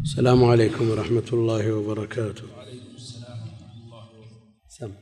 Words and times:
السلام 0.00 0.50
عليكم 0.50 0.90
ورحمة 0.90 1.28
الله 1.32 1.72
وبركاته. 1.72 2.44
سم. 4.68 4.94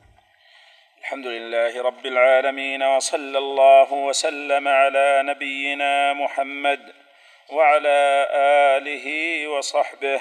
الحمد 0.98 1.26
لله 1.26 1.82
رب 1.82 2.06
العالمين 2.06 2.82
وصلى 2.82 3.38
الله 3.38 3.92
وسلم 3.92 4.68
على 4.68 5.22
نبينا 5.26 6.12
محمد 6.12 6.92
وعلى 7.52 8.26
آله 8.76 9.06
وصحبه. 9.48 10.20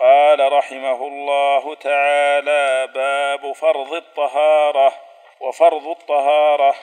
قال 0.00 0.52
رحمه 0.52 1.06
الله 1.06 1.74
تعالى 1.74 2.92
باب 2.94 3.52
فرض 3.52 3.92
الطهارة. 3.92 4.92
وفرض 5.40 5.86
الطهارة. 5.86 6.74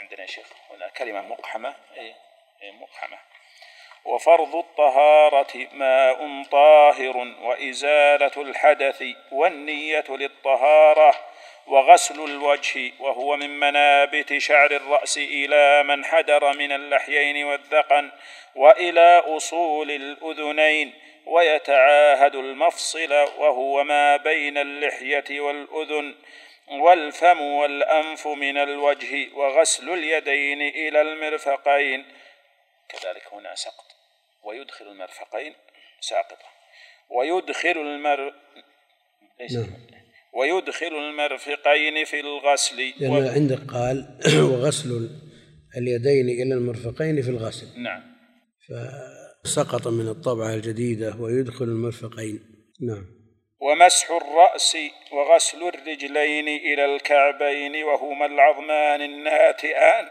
عندنا 0.00 0.20
يا 0.20 0.26
شيخ 0.26 0.46
هنا 0.70 0.88
كلمة 0.88 1.22
مقحمة. 1.22 1.68
اي 1.68 2.14
إيه، 2.62 2.72
مقحمة. 2.72 3.18
وفرض 4.08 4.56
الطهارة 4.56 5.68
ماء 5.72 6.42
طاهر 6.50 7.16
وإزالة 7.42 8.32
الحدث 8.36 9.04
والنية 9.32 10.04
للطهارة 10.08 11.14
وغسل 11.66 12.24
الوجه 12.24 12.92
وهو 13.00 13.36
من 13.36 13.60
منابت 13.60 14.38
شعر 14.38 14.70
الرأس 14.70 15.18
إلى 15.18 15.82
من 15.82 16.04
حدر 16.04 16.52
من 16.52 16.72
اللحيين 16.72 17.44
والذقن 17.44 18.10
وإلى 18.54 19.22
أصول 19.26 19.90
الأذنين 19.90 20.92
ويتعاهد 21.26 22.34
المفصل 22.34 23.12
وهو 23.12 23.84
ما 23.84 24.16
بين 24.16 24.58
اللحية 24.58 25.40
والأذن 25.40 26.14
والفم 26.68 27.40
والأنف 27.40 28.26
من 28.26 28.58
الوجه 28.58 29.28
وغسل 29.34 29.90
اليدين 29.90 30.62
إلى 30.62 31.00
المرفقين. 31.00 32.06
كذلك 32.88 33.22
هنا 33.32 33.54
سقط. 33.54 33.97
ويدخل 34.44 34.88
المرفقين 34.88 35.54
ساقطة. 36.00 36.48
ويدخل 37.10 37.78
المر 37.78 38.34
ليس 39.40 39.56
نعم. 39.56 39.88
ويدخل 40.32 40.86
المرفقين 40.86 42.04
في 42.04 42.20
الغسل. 42.20 42.76
لأن 43.00 43.10
و... 43.10 43.28
عندك 43.28 43.58
قال 43.72 44.20
وغسل 44.52 45.10
اليدين 45.76 46.28
إلى 46.28 46.54
المرفقين 46.54 47.22
في 47.22 47.30
الغسل. 47.30 47.82
نعم. 47.82 48.02
فسقط 49.44 49.88
من 49.88 50.08
الطبعة 50.08 50.54
الجديدة 50.54 51.16
ويدخل 51.20 51.64
المرفقين. 51.64 52.40
نعم. 52.80 53.06
ومسح 53.60 54.10
الرأس 54.10 54.76
وغسل 55.12 55.62
الرجلين 55.62 56.48
إلى 56.48 56.94
الكعبين 56.94 57.84
وهما 57.84 58.26
العظمان 58.26 59.02
الناتئان. 59.02 60.08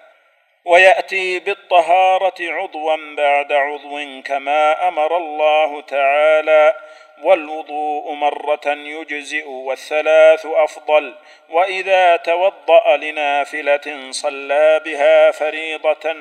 ويأتي 0.68 1.40
بالطهارة 1.40 2.34
عضوا 2.40 3.16
بعد 3.16 3.52
عضو 3.52 4.22
كما 4.26 4.88
أمر 4.88 5.18
الله 5.18 5.82
تعالى. 5.82 6.76
والوضوء 7.24 8.14
مرة 8.14 8.68
يجزئ 8.68 9.48
والثلاث 9.48 10.46
أفضل. 10.46 11.16
وإذا 11.50 12.16
توضأ 12.16 12.98
لنافلة 12.98 14.12
صلى 14.12 14.82
بها 14.86 15.32
فريضة. 15.32 16.16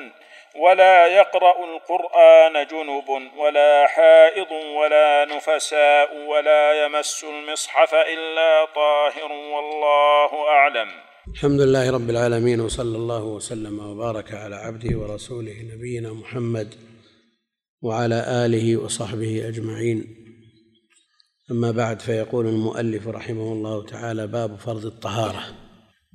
ولا 0.55 1.07
يقرأ 1.07 1.65
القرآن 1.65 2.65
جنب 2.65 3.31
ولا 3.37 3.87
حائض 3.87 4.51
ولا 4.51 5.25
نفساء 5.25 6.15
ولا 6.15 6.85
يمس 6.85 7.23
المصحف 7.23 7.95
إلا 7.95 8.65
طاهر 8.65 9.31
والله 9.31 10.49
أعلم. 10.49 11.16
الحمد 11.33 11.61
لله 11.61 11.89
رب 11.89 12.09
العالمين 12.09 12.59
وصلى 12.59 12.97
الله 12.97 13.23
وسلم 13.23 13.79
وبارك 13.79 14.33
على 14.33 14.55
عبده 14.55 14.97
ورسوله 14.97 15.61
نبينا 15.75 16.13
محمد 16.13 16.67
وعلى 17.81 18.45
آله 18.45 18.77
وصحبه 18.77 19.47
أجمعين. 19.47 20.05
أما 21.51 21.71
بعد 21.71 21.99
فيقول 22.01 22.47
المؤلف 22.47 23.07
رحمه 23.07 23.53
الله 23.53 23.85
تعالى 23.85 24.27
باب 24.27 24.55
فرض 24.55 24.85
الطهارة. 24.85 25.43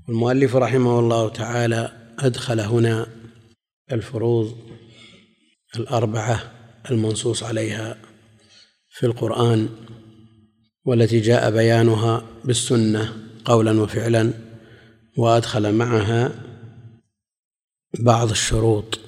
والمؤلف 0.09 0.57
رحمه 0.57 0.99
الله 0.99 1.29
تعالى 1.29 1.93
أدخل 2.19 2.61
هنا 2.61 3.07
الفروض 3.93 4.57
الأربعة 5.77 6.53
المنصوص 6.91 7.43
عليها 7.43 7.99
في 8.91 9.07
القرآن 9.07 9.69
والتي 10.85 11.21
جاء 11.21 11.51
بيانها 11.51 12.25
بالسنة 12.45 13.13
قولا 13.45 13.81
وفعلا. 13.81 14.52
وأدخل 15.17 15.75
معها 15.75 16.33
بعض 18.01 18.31
الشروط 18.31 19.01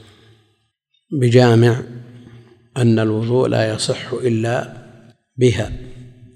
بجامع 1.12 1.82
أن 2.76 2.98
الوضوء 2.98 3.48
لا 3.48 3.74
يصح 3.74 4.12
إلا 4.12 4.84
بها 5.36 5.72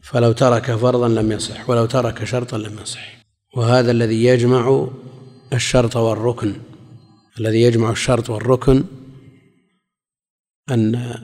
فلو 0.02 0.32
ترك 0.32 0.74
فرضا 0.74 1.08
لم 1.08 1.32
يصح 1.32 1.70
ولو 1.70 1.86
ترك 1.86 2.24
شرطا 2.24 2.58
لم 2.58 2.78
يصح. 2.82 3.18
وهذا 3.56 3.90
الذي 3.90 4.24
يجمع 4.24 4.88
الشرط 5.52 5.96
والركن 5.96 6.54
الذي 7.40 7.62
يجمع 7.62 7.90
الشرط 7.90 8.30
والركن 8.30 8.84
أن 10.70 11.14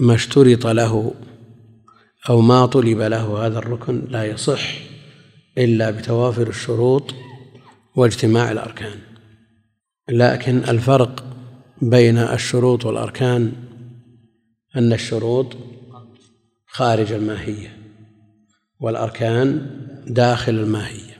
ما 0.00 0.14
اشترط 0.14 0.66
له 0.66 1.14
أو 2.28 2.40
ما 2.40 2.66
طلب 2.66 3.00
له 3.00 3.46
هذا 3.46 3.58
الركن 3.58 4.04
لا 4.10 4.24
يصح 4.24 4.74
إلا 5.58 5.90
بتوافر 5.90 6.48
الشروط 6.48 7.14
واجتماع 7.98 8.52
الأركان. 8.52 8.98
لكن 10.08 10.58
الفرق 10.58 11.24
بين 11.82 12.18
الشروط 12.18 12.84
والأركان 12.84 13.52
أن 14.76 14.92
الشروط 14.92 15.56
خارج 16.66 17.12
الماهية 17.12 17.76
والأركان 18.80 19.70
داخل 20.06 20.54
الماهية. 20.54 21.18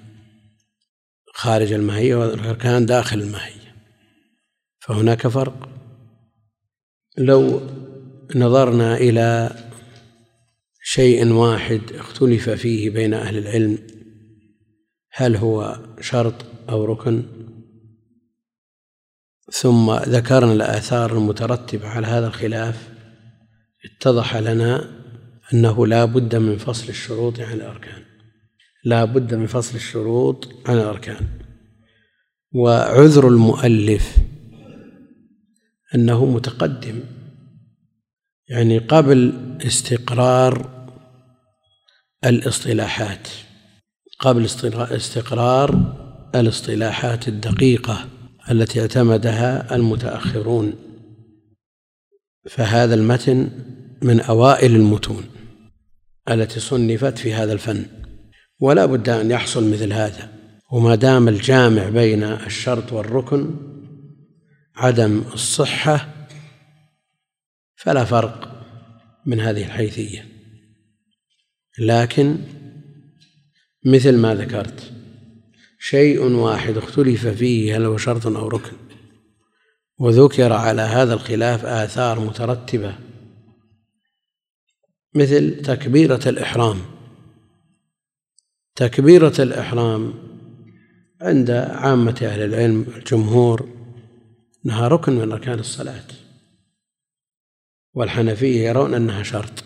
خارج 1.35 1.73
الماهية 1.73 2.15
والأركان 2.15 2.87
داخل 2.87 3.21
الماهية. 3.21 3.75
فهناك 4.81 5.29
فرق. 5.29 5.69
لو 7.19 7.61
نظرنا 8.35 8.97
إلى 8.97 9.51
شيء 10.83 11.33
واحد 11.33 11.81
اختلف 11.95 12.51
فيه 12.51 12.91
بين 12.91 13.15
أهل 13.15 13.39
العلم 13.39 13.79
هل 15.13 15.37
هو 15.37 15.81
شرط 16.01 16.58
أو 16.71 16.85
ركن. 16.85 17.23
ثم 19.53 19.95
ذكرنا 19.95 20.53
الآثار 20.53 21.17
المترتبة 21.17 21.89
على 21.89 22.07
هذا 22.07 22.27
الخلاف. 22.27 22.89
اتضح 23.85 24.37
لنا 24.37 24.91
أنه 25.55 25.87
لا 25.87 26.05
بد 26.05 26.37
من 26.37 26.59
فصل 26.59 26.89
الشروط 26.89 27.41
عن 27.41 27.53
الأركان. 27.53 28.03
لا 28.85 29.05
بد 29.05 29.35
من 29.35 29.47
فصل 29.47 29.77
الشروط 29.77 30.49
عن 30.67 30.77
الأركان. 30.79 31.27
وعذر 32.53 33.29
المؤلف 33.29 34.17
أنه 35.95 36.27
متقدم. 36.27 37.01
يعني 38.49 38.79
قبل 38.79 39.33
استقرار 39.67 40.71
الاصطلاحات. 42.25 43.29
قبل 44.19 44.45
استقرار 44.77 45.98
الاصطلاحات 46.35 47.29
الدقيقة 47.29 48.09
التي 48.51 48.81
اعتمدها 48.81 49.75
المتأخرون. 49.75 50.73
فهذا 52.51 52.95
المتن 52.95 53.51
من 54.03 54.21
أوائل 54.21 54.77
المتون 54.77 55.25
التي 56.31 56.61
صنفت 56.61 57.19
في 57.19 57.35
هذا 57.35 57.53
الفن 57.53 57.87
ولا 58.61 58.87
بد 58.87 59.09
أن 59.09 59.31
يحصل 59.31 59.71
مثل 59.71 59.93
هذا. 59.93 60.33
وما 60.73 60.95
دام 60.95 61.29
الجامع 61.29 61.89
بين 61.89 62.23
الشرط 62.23 62.93
والركن 62.93 63.55
عدم 64.77 65.23
الصحة 65.33 66.09
فلا 67.77 68.05
فرق 68.05 68.65
من 69.27 69.41
هذه 69.41 69.65
الحيثية. 69.65 70.29
لكن 71.79 72.37
مثل 73.87 74.17
ما 74.17 74.35
ذكرت 74.35 74.93
شيء 75.79 76.23
واحد 76.23 76.77
اختلف 76.77 77.27
فيه 77.27 77.77
هل 77.77 77.85
هو 77.85 77.97
شرط 77.97 78.27
أو 78.27 78.49
ركن؟ 78.49 78.77
وذكر 79.99 80.53
على 80.53 80.83
هذا 80.83 81.15
الخلاف 81.15 81.65
آثار 81.65 82.21
مترتبة 82.21 82.95
مثل 85.15 85.63
تكبيرة 85.63 86.21
الإحرام. 86.27 86.81
تكبيرة 88.75 89.35
الإحرام 89.39 90.15
عند 91.21 91.51
عامة 91.51 92.19
أهل 92.23 92.41
العلم 92.45 92.87
الجمهور 92.97 93.69
أنها 94.67 94.89
ركن 94.89 95.13
من 95.13 95.33
أركان 95.33 95.59
الصلاة 95.59 96.05
والحنفية 97.95 98.69
يرون 98.69 98.95
أنها 98.95 99.23
شرط. 99.23 99.65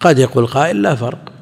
قد 0.00 0.18
يقول 0.18 0.46
قائل 0.46 0.82
لا 0.82 0.94
فرق 0.94 1.32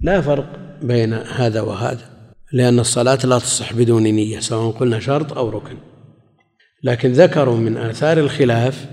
لا 0.00 0.20
فرق. 0.20 0.67
بين 0.82 1.12
هذا 1.12 1.60
وهذا 1.60 2.18
لأن 2.52 2.78
الصلاة 2.78 3.18
لا 3.24 3.38
تصح 3.38 3.72
بدون 3.72 4.02
نية 4.02 4.40
سواء 4.40 4.70
قلنا 4.70 5.00
شرط 5.00 5.38
أو 5.38 5.48
ركن. 5.48 5.76
لكن 6.82 7.12
ذكروا 7.12 7.56
من 7.56 7.76
آثار 7.76 8.18
الخلاف 8.18 8.86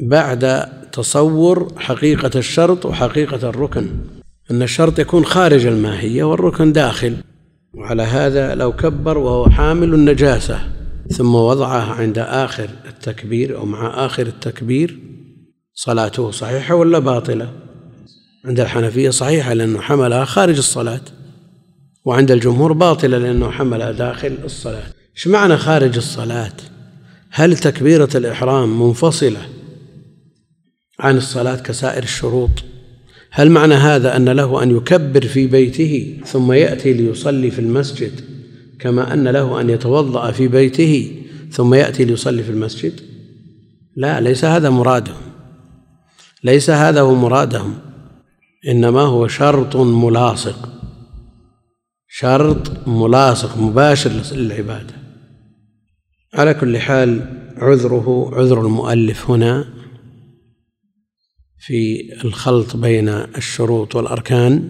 بعد 0.00 0.68
تصور 0.92 1.72
حقيقة 1.76 2.30
الشرط 2.38 2.86
وحقيقة 2.86 3.48
الركن 3.48 3.88
أن 4.50 4.62
الشرط 4.62 4.98
يكون 4.98 5.24
خارج 5.24 5.66
الماهية 5.66 6.24
والركن 6.24 6.72
داخل. 6.72 7.16
وعلى 7.74 8.02
هذا 8.02 8.54
لو 8.54 8.72
كبر 8.72 9.18
وهو 9.18 9.50
حامل 9.50 9.94
النجاسة 9.94 10.60
ثم 11.08 11.34
وضعها 11.34 11.92
عند 11.94 12.18
آخر 12.18 12.68
التكبير 12.88 13.56
أو 13.58 13.66
مع 13.66 14.06
آخر 14.06 14.26
التكبير 14.26 14.98
صلاته 15.74 16.30
صحيحة 16.30 16.74
ولا 16.74 16.98
باطلة؟ 16.98 17.52
عند 18.44 18.60
الحنفية 18.60 19.10
صحيحة 19.10 19.52
لأنه 19.52 19.80
حملها 19.80 20.24
خارج 20.24 20.56
الصلاة. 20.56 21.00
وعند 22.04 22.30
الجمهور 22.30 22.72
باطلة 22.72 23.18
لأنه 23.18 23.50
حملها 23.50 23.92
داخل 23.92 24.38
الصلاة. 24.44 24.82
إيش 25.16 25.28
معنى 25.28 25.56
خارج 25.56 25.96
الصلاة؟ 25.96 26.52
هل 27.30 27.58
تكبيرة 27.58 28.08
الإحرام 28.14 28.82
منفصلة 28.82 29.40
عن 31.00 31.16
الصلاة 31.16 31.56
كسائر 31.56 32.02
الشروط؟ 32.02 32.50
هل 33.30 33.50
معنى 33.50 33.74
هذا 33.74 34.16
أن 34.16 34.28
له 34.28 34.62
أن 34.62 34.76
يكبر 34.76 35.20
في 35.20 35.46
بيته 35.46 36.16
ثم 36.26 36.52
يأتي 36.52 36.92
ليصلي 36.92 37.50
في 37.50 37.58
المسجد 37.58 38.20
كما 38.78 39.14
أن 39.14 39.28
له 39.28 39.60
أن 39.60 39.70
يتوضأ 39.70 40.30
في 40.30 40.48
بيته 40.48 41.22
ثم 41.52 41.74
يأتي 41.74 42.04
ليصلي 42.04 42.42
في 42.42 42.50
المسجد؟ 42.50 43.00
لا 43.96 44.20
ليس 44.20 44.44
هذا 44.44 44.70
مرادهم. 44.70 45.22
ليس 46.44 46.70
هذا 46.70 47.00
هو 47.00 47.14
مرادهم. 47.14 47.74
إنما 48.68 49.00
هو 49.00 49.28
شرط 49.28 49.76
ملاصق. 49.76 50.79
شرط 52.12 52.88
ملاصق 52.88 53.58
مباشر 53.58 54.10
للعبادة. 54.36 54.94
على 56.34 56.54
كل 56.54 56.78
حال 56.78 57.38
عذره 57.56 58.30
عذر 58.34 58.60
المؤلف 58.60 59.30
هنا 59.30 59.68
في 61.58 62.12
الخلط 62.24 62.76
بين 62.76 63.08
الشروط 63.08 63.94
والأركان 63.94 64.68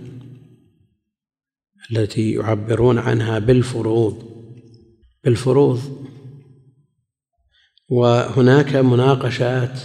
التي 1.93 2.33
يعبرون 2.33 2.99
عنها 2.99 3.39
بالفروض. 3.39 4.23
بالفروض. 5.25 5.81
وهناك 7.89 8.77
مناقشات 8.77 9.81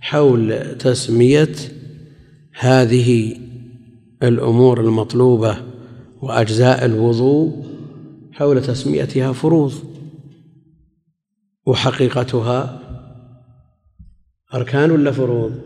حول 0.00 0.78
تسمية 0.78 1.54
هذه 2.58 3.40
الأمور 4.22 4.80
المطلوبة 4.80 5.67
وأجزاء 6.22 6.84
الوضوء 6.84 7.66
حول 8.32 8.62
تسميتها 8.62 9.32
فروض 9.32 9.72
وحقيقتها 11.66 12.80
أركان 14.54 14.90
ولا 14.90 15.12
فروض؟ 15.12 15.60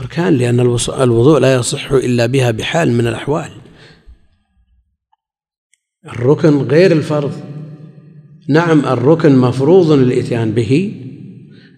أركان 0.00 0.34
لأن 0.34 0.60
الوضوء 0.60 1.38
لا 1.38 1.54
يصح 1.54 1.92
إلا 1.92 2.26
بها 2.26 2.50
بحال 2.50 2.92
من 2.92 3.06
الأحوال. 3.06 3.50
الركن 6.06 6.62
غير 6.62 6.92
الفرض. 6.92 7.32
نعم 8.48 8.86
الركن 8.86 9.36
مفروض 9.36 9.90
الإتيان 9.90 10.52
به 10.52 11.02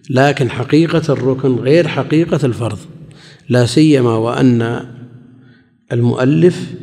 لكن 0.09 0.49
حقيقة 0.49 1.13
الركن 1.13 1.55
غير 1.55 1.87
حقيقة 1.87 2.45
الفرض. 2.45 2.79
لا 3.49 3.65
سيما 3.65 4.15
وأن 4.15 4.94
المؤلف 5.91 6.73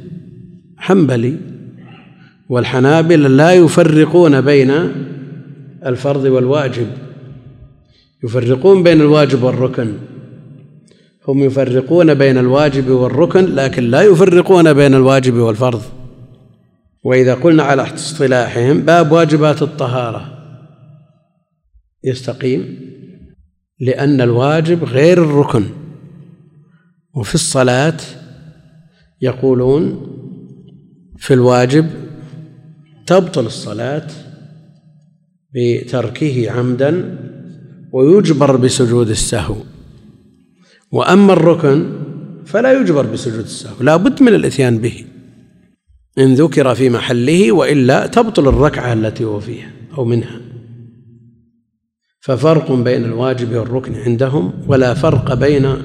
حنبلي 0.77 1.37
والحنابلة 2.49 3.29
لا 3.29 3.53
يفرقون 3.53 4.41
بين 4.41 4.71
الفرض 5.87 6.25
والواجب. 6.25 6.87
يفرقون 8.25 8.83
بين 8.83 9.01
الواجب 9.01 9.43
والركن. 9.43 9.93
هم 11.29 11.43
يفرقون 11.43 12.15
بين 12.15 12.39
الواجب 12.39 12.89
والركن 12.89 13.45
لكن 13.55 13.83
لا 13.83 14.03
يفرقون 14.03 14.73
بين 14.73 14.95
الواجب 14.95 15.35
والفرض. 15.35 15.83
وإذا 17.05 17.35
قلنا 17.35 17.63
على 17.63 17.83
اصطلاحهم 17.83 18.81
باب 18.81 19.13
واجبات 19.13 19.63
الطهارة. 19.63 20.39
يستقيم 22.05 22.79
لأن 23.81 24.21
الواجب 24.21 24.85
غير 24.85 25.25
الركن. 25.25 25.65
وفي 27.15 27.35
الصلاة 27.35 27.97
يقولون 29.23 30.09
في 31.19 31.35
الواجب 31.35 31.87
تبطل 33.07 33.47
الصلاة 33.47 34.07
بتركه 35.55 36.51
عمدا 36.51 37.19
ويجبر 37.93 38.57
بسجود 38.57 39.11
السهو. 39.11 39.57
وأما 40.93 41.33
الركن 41.33 41.93
فلا 42.47 42.81
يجبر 42.81 43.07
بسجود 43.07 43.45
السهو 43.45 43.75
لا 43.81 43.97
بد 43.97 44.23
من 44.23 44.35
الإتيان 44.35 44.79
به. 44.79 45.05
إن 46.19 46.35
ذكر 46.35 46.75
في 46.75 46.91
محله 46.91 47.53
وإلا 47.53 48.07
تبطل 48.07 48.49
الركعة 48.49 48.93
التي 48.93 49.25
هو 49.25 49.41
فيها 49.41 49.71
أو 49.99 50.05
منها. 50.05 50.41
ففرق 52.21 52.73
بين 52.73 53.05
الواجب 53.05 53.57
والركن 53.57 53.95
عندهم 53.95 54.53
ولا 54.67 54.95
فرق 54.95 55.35
بين 55.35 55.77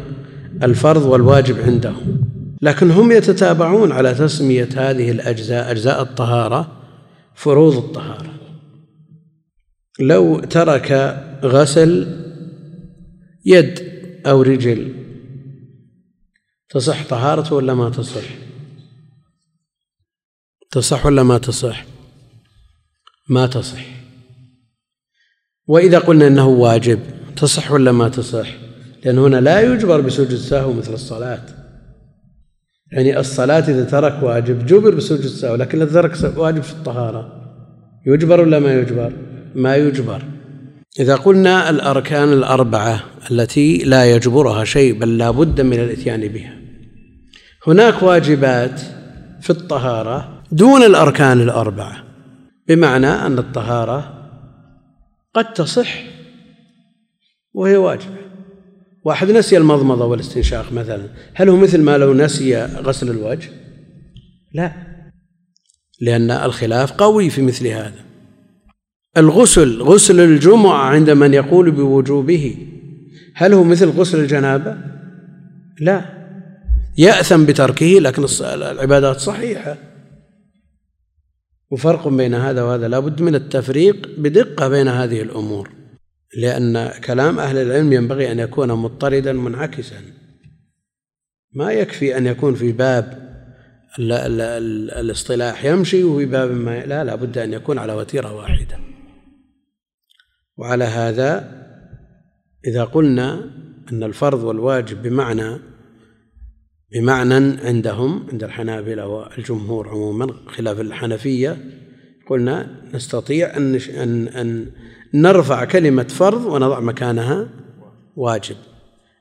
الفرض 0.63 1.05
والواجب 1.05 1.59
عندهم. 1.59 2.26
لكن 2.61 2.91
هم 2.91 3.11
يتتابعون 3.11 3.91
على 3.91 4.13
تسمية 4.13 4.69
هذه 4.75 5.11
الأجزاء 5.11 5.71
أجزاء 5.71 6.01
الطهارة 6.01 6.71
فروض 7.35 7.77
الطهارة. 7.77 8.33
لو 9.99 10.39
ترك 10.39 10.91
غسل 11.43 12.17
يد 13.45 13.79
أو 14.25 14.41
رجل 14.41 14.95
تصح 16.69 17.07
طهارته 17.07 17.55
ولا 17.55 17.73
ما 17.73 17.89
تصح؟ 17.89 18.23
تصح 20.71 21.05
ولا 21.05 21.23
ما 21.23 21.37
تصح؟ 21.37 21.85
ما 23.29 23.47
تصح. 23.47 23.85
وإذا 25.67 25.99
قلنا 25.99 26.27
أنه 26.27 26.47
واجب 26.47 26.99
تصح 27.35 27.71
ولا 27.71 27.91
ما 27.91 28.09
تصح؟ 28.09 28.49
لأن 29.05 29.17
هنا 29.17 29.37
لا 29.37 29.61
يجبر 29.61 30.01
بسجود 30.01 30.31
السهو 30.31 30.73
مثل 30.73 30.93
الصلاة. 30.93 31.56
يعني 32.91 33.19
الصلاة 33.19 33.59
إذا 33.59 33.83
ترك 33.83 34.23
واجب 34.23 34.65
جبر 34.65 34.95
بسجود 34.95 35.19
السهو 35.19 35.55
لكن 35.55 35.81
إذا 35.81 36.01
ترك 36.01 36.37
واجب 36.37 36.61
في 36.61 36.73
الطهارة. 36.73 37.33
يجبر 38.05 38.41
ولا 38.41 38.59
ما 38.59 38.73
يجبر؟ 38.73 39.13
ما 39.55 39.75
يجبر. 39.75 40.21
إذا 40.99 41.15
قلنا 41.15 41.69
الأركان 41.69 42.33
الأربعة 42.33 43.03
التي 43.31 43.77
لا 43.77 44.11
يجبرها 44.11 44.63
شيء 44.63 44.99
بل 44.99 45.17
لا 45.17 45.31
بد 45.31 45.61
من 45.61 45.79
الإتيان 45.79 46.27
بها. 46.27 46.53
هناك 47.67 48.03
واجبات 48.03 48.81
في 49.41 49.49
الطهارة 49.49 50.43
دون 50.51 50.83
الأركان 50.83 51.41
الأربعة 51.41 52.03
بمعنى 52.67 53.07
أن 53.07 53.37
الطهارة 53.37 54.13
قد 55.33 55.53
تصح 55.53 56.03
وهي 57.53 57.77
واجبة. 57.77 58.26
واحد 59.07 59.31
نسي 59.31 59.57
المضمضة 59.57 60.05
والاستنشاق 60.05 60.71
مثلا. 60.73 61.07
هل 61.33 61.49
هو 61.49 61.55
مثل 61.55 61.81
ما 61.81 61.97
لو 61.97 62.13
نسي 62.13 62.65
غسل 62.65 63.09
الوجه؟ 63.09 63.49
لا. 64.53 64.73
لأن 66.01 66.31
الخلاف 66.31 66.91
قوي 66.91 67.29
في 67.29 67.41
مثل 67.41 67.67
هذا. 67.67 68.05
الغسل 69.17 69.81
غسل 69.81 70.19
الجمعة 70.19 70.77
عند 70.77 71.09
من 71.09 71.33
يقول 71.33 71.71
بوجوبه. 71.71 72.57
هل 73.35 73.53
هو 73.53 73.63
مثل 73.63 73.89
غسل 73.89 74.19
الجنابة؟ 74.19 74.77
لا. 75.79 76.05
يأثم 76.97 77.45
بتركه 77.45 77.99
لكن 77.99 78.25
العبادات 78.41 79.19
صحيحة. 79.19 79.77
وفرق 81.71 82.07
بين 82.07 82.33
هذا 82.33 82.63
وهذا. 82.63 82.87
لا 82.87 82.99
بد 82.99 83.21
من 83.21 83.35
التفريق 83.35 84.07
بدقة 84.17 84.67
بين 84.67 84.87
هذه 84.87 85.21
الأمور. 85.21 85.76
لأن 86.35 86.91
كلام 87.03 87.39
أهل 87.39 87.57
العلم 87.57 87.93
ينبغي 87.93 88.31
أن 88.31 88.39
يكون 88.39 88.71
مضطردا 88.71 89.33
منعكسا. 89.33 90.01
ما 91.53 91.71
يكفي 91.71 92.17
أن 92.17 92.27
يكون 92.27 92.55
في 92.55 92.71
باب 92.71 93.27
الاصطلاح 93.99 95.65
يمشي 95.65 96.03
وفي 96.03 96.25
باب 96.25 96.51
ما 96.51 96.85
لا 96.85 97.03
لا 97.03 97.15
بد 97.15 97.37
أن 97.37 97.53
يكون 97.53 97.77
على 97.77 97.93
وتيرة 97.93 98.33
واحدة. 98.33 98.79
وعلى 100.57 100.83
هذا 100.83 101.57
إذا 102.67 102.83
قلنا 102.83 103.51
أن 103.91 104.03
الفرض 104.03 104.43
والواجب 104.43 105.01
بمعنى 105.01 105.59
بمعنى 106.91 107.59
عندهم 107.67 108.27
عند 108.31 108.43
الحنابلة 108.43 109.07
والجمهور 109.07 109.89
عموما 109.89 110.27
خلاف 110.47 110.79
الحنفية 110.79 111.57
قلنا 112.29 112.81
نستطيع 112.93 113.57
أن 113.57 113.75
أن 113.75 114.27
أن 114.27 114.71
نرفع 115.13 115.65
كلمة 115.65 116.03
فرض 116.03 116.45
ونضع 116.45 116.79
مكانها 116.79 117.49
واجب. 118.15 118.55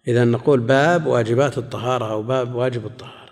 إذا 0.08 0.24
نقول 0.24 0.60
باب 0.60 1.06
واجبات 1.06 1.58
الطهارة 1.58 2.12
أو 2.12 2.22
باب 2.22 2.54
واجب 2.54 2.86
الطهارة. 2.86 3.26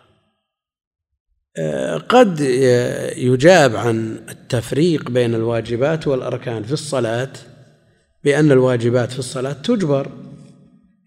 قد 2.08 2.40
يجاب 3.16 3.76
عن 3.76 4.18
التفريق 4.28 5.11
بين 5.11 5.34
الواجبات 5.34 6.06
والأركان 6.06 6.62
في 6.62 6.73
الصلاة 6.73 7.32
بأن 8.25 8.52
الواجبات 8.52 9.12
في 9.12 9.18
الصلاة 9.18 9.52
تجبر. 9.52 10.08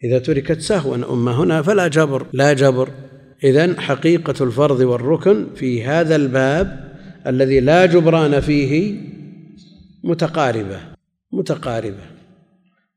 إذا 0.03 0.19
تركت 0.19 0.61
سهوا 0.61 0.95
أما 0.95 1.31
هنا 1.31 1.61
فلا 1.61 1.87
جبر 1.87 2.25
لا 2.33 2.53
جبر. 2.53 2.89
إذن 3.43 3.79
حقيقة 3.79 4.43
الفرض 4.43 4.79
والركن 4.79 5.47
في 5.55 5.83
هذا 5.83 6.15
الباب 6.15 6.97
الذي 7.27 7.59
لا 7.59 7.85
جبران 7.85 8.39
فيه 8.39 9.01
متقاربة. 10.03 10.96
متقاربة. 11.31 12.03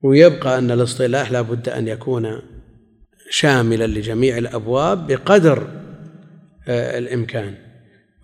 ويبقى 0.03 0.59
أن 0.59 0.71
الاصطلاح 0.71 1.33
لا 1.33 1.41
بد 1.41 1.69
أن 1.69 1.89
يكون 1.89 2.43
شاملا 3.31 3.87
لجميع 3.87 4.39
الأبواب 4.39 5.07
بقدر 5.07 5.69
آه، 6.69 6.99
الإمكان. 6.99 7.55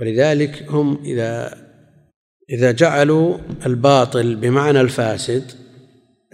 ولذلك 0.00 0.62
هم 0.68 1.04
إذا 1.04 1.54
إذا 2.50 2.72
جعلوا 2.72 3.38
الباطل 3.66 4.36
بمعنى 4.36 4.80
الفاسد 4.80 5.52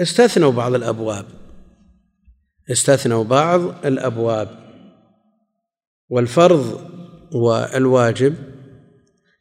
استثنوا 0.01 0.53
بعض 0.53 0.75
الأبواب. 0.75 1.25
استثنوا 2.71 3.25
بعض 3.25 3.87
الأبواب. 3.87 4.49
والفرض 6.09 6.91
والواجب 7.35 8.35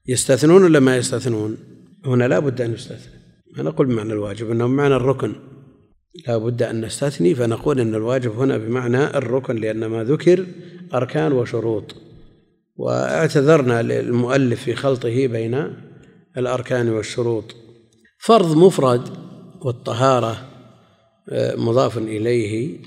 يستثنون 0.08 0.64
ولا 0.64 0.80
ما 0.80 0.98
يستثنون؟ 0.98 1.58
هنا 2.06 2.28
لا 2.28 2.40
بد 2.40 2.62
أن 2.62 2.74
يستثنى. 2.74 3.21
نقول 3.58 3.88
بمعنى 3.88 4.14
الواجب 4.14 4.52
إنه 4.52 4.68
بمعنى 4.68 4.96
الركن. 4.96 5.36
لا 6.28 6.38
بد 6.38 6.64
أن 6.64 6.86
نستثني 6.86 7.36
فنقول 7.36 7.80
أن 7.80 7.96
الواجب 7.96 8.32
هنا 8.32 8.58
بمعنى 8.58 9.04
الركن 9.04 9.56
لأن 9.56 9.86
ما 9.86 10.04
ذكر 10.04 10.46
أركان 10.94 11.32
وشروط. 11.32 11.96
واعتذرنا 12.76 13.82
للمؤلف 13.82 14.64
في 14.64 14.76
خلطه 14.76 15.28
بين 15.28 15.74
الأركان 16.38 16.90
والشروط. 16.90 17.56
فرض 18.20 18.58
مفرد 18.58 19.10
والطهارة 19.62 20.48
آه، 21.30 21.56
مضاف 21.56 21.98
إليه 21.98 22.80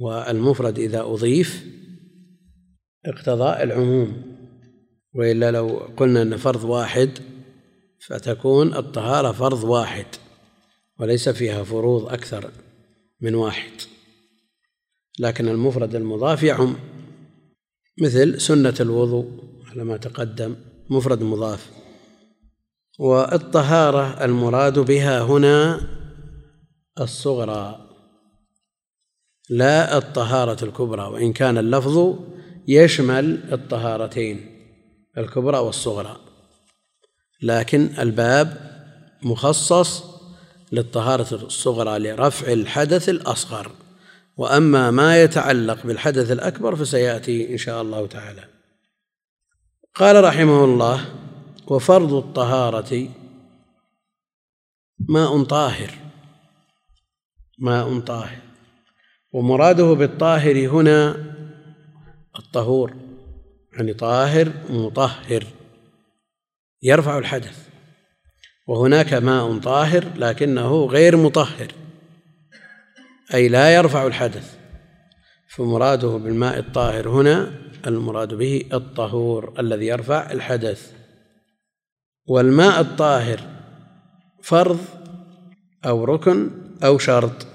والمفرد 0.00 0.78
إذا 0.78 1.00
أضيف 1.00 1.64
اقتضاء 3.06 3.62
العموم. 3.62 4.22
وإلا 5.14 5.50
لو 5.50 5.68
قلنا 5.96 6.22
أن 6.22 6.36
فرض 6.36 6.64
واحد 6.64 7.10
فتكون 8.06 8.74
الطهارة 8.74 9.32
فرض 9.32 9.64
واحد 9.64 10.06
وليس 11.00 11.28
فيها 11.28 11.64
فروض 11.64 12.12
أكثر 12.12 12.50
من 13.20 13.34
واحد. 13.34 13.70
لكن 15.18 15.48
المفرد 15.48 15.94
المضاف 15.94 16.42
يعم 16.42 16.76
مثل 18.00 18.40
سنة 18.40 18.74
الوضوء 18.80 19.26
على 19.70 19.84
ما 19.84 19.96
تقدم 19.96 20.56
مفرد 20.90 21.22
مضاف. 21.22 21.70
والطهارة 22.98 24.24
المراد 24.24 24.78
بها 24.78 25.22
هنا 25.22 25.80
الصغرى 27.00 27.88
لا 29.50 29.98
الطهارة 29.98 30.64
الكبرى 30.64 31.02
وإن 31.02 31.32
كان 31.32 31.58
اللفظ 31.58 32.18
يشمل 32.68 33.52
الطهارتين 33.52 34.46
الكبرى 35.18 35.58
والصغرى. 35.58 36.31
لكن 37.42 37.90
الباب 37.98 38.72
مخصص 39.22 40.04
للطهارة 40.72 41.34
الصغرى 41.34 41.98
لرفع 41.98 42.52
الحدث 42.52 43.08
الأصغر. 43.08 43.72
وأما 44.36 44.90
ما 44.90 45.22
يتعلق 45.22 45.86
بالحدث 45.86 46.30
الأكبر 46.30 46.76
فسيأتي 46.76 47.52
إن 47.52 47.58
شاء 47.58 47.82
الله 47.82 48.06
تعالى. 48.06 48.44
قال 49.94 50.24
رحمه 50.24 50.64
الله 50.64 51.04
وفرض 51.66 52.12
الطهارة 52.12 53.08
ماء 55.08 55.42
طاهر. 55.42 55.90
ماء 57.58 57.98
طاهر. 58.00 58.38
ومراده 59.32 59.92
بالطاهر 59.92 60.68
هنا 60.68 61.16
الطهور 62.38 62.94
يعني 63.72 63.94
طاهر 63.94 64.52
مطهر. 64.70 65.46
يرفع 66.82 67.18
الحدث. 67.18 67.68
وهناك 68.66 69.14
ماء 69.14 69.58
طاهر 69.58 70.04
لكنه 70.16 70.86
غير 70.86 71.16
مطهر 71.16 71.72
أي 73.34 73.48
لا 73.48 73.74
يرفع 73.74 74.06
الحدث. 74.06 74.56
فمراده 75.48 76.08
بالماء 76.08 76.58
الطاهر 76.58 77.08
هنا 77.08 77.52
المراد 77.86 78.34
به 78.34 78.64
الطهور 78.72 79.54
الذي 79.58 79.86
يرفع 79.86 80.30
الحدث. 80.30 80.92
والماء 82.26 82.80
الطاهر 82.80 83.40
فرض 84.42 84.80
أو 85.84 86.04
ركن 86.04 86.50
أو 86.84 86.98
شرط. 86.98 87.46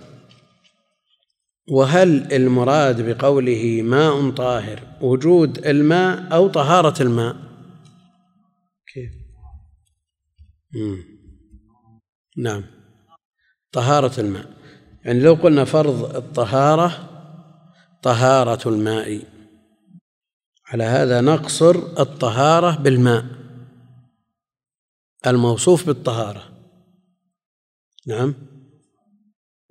وهل 1.70 2.34
المراد 2.34 3.10
بقوله 3.10 3.82
ماء 3.82 4.30
طاهر 4.30 4.80
وجود 5.02 5.68
الماء 5.68 6.34
أو 6.34 6.48
طهارة 6.48 7.02
الماء 7.02 7.36
كيف 8.94 9.12
نعم. 12.38 12.64
طهارة 13.72 14.20
الماء. 14.20 14.58
يعني 15.06 15.20
لو 15.20 15.34
قلنا 15.34 15.66
فرض 15.66 16.16
الطهارة 16.16 17.10
طهارة 18.04 18.70
الماء. 18.70 19.24
على 20.68 20.84
هذا 20.84 21.22
نقصر 21.22 21.76
الطهارة 22.00 22.76
بالماء. 22.82 23.26
الموصوف 25.28 25.88
بالطهارة. 25.88 26.44
نعم. 28.08 28.34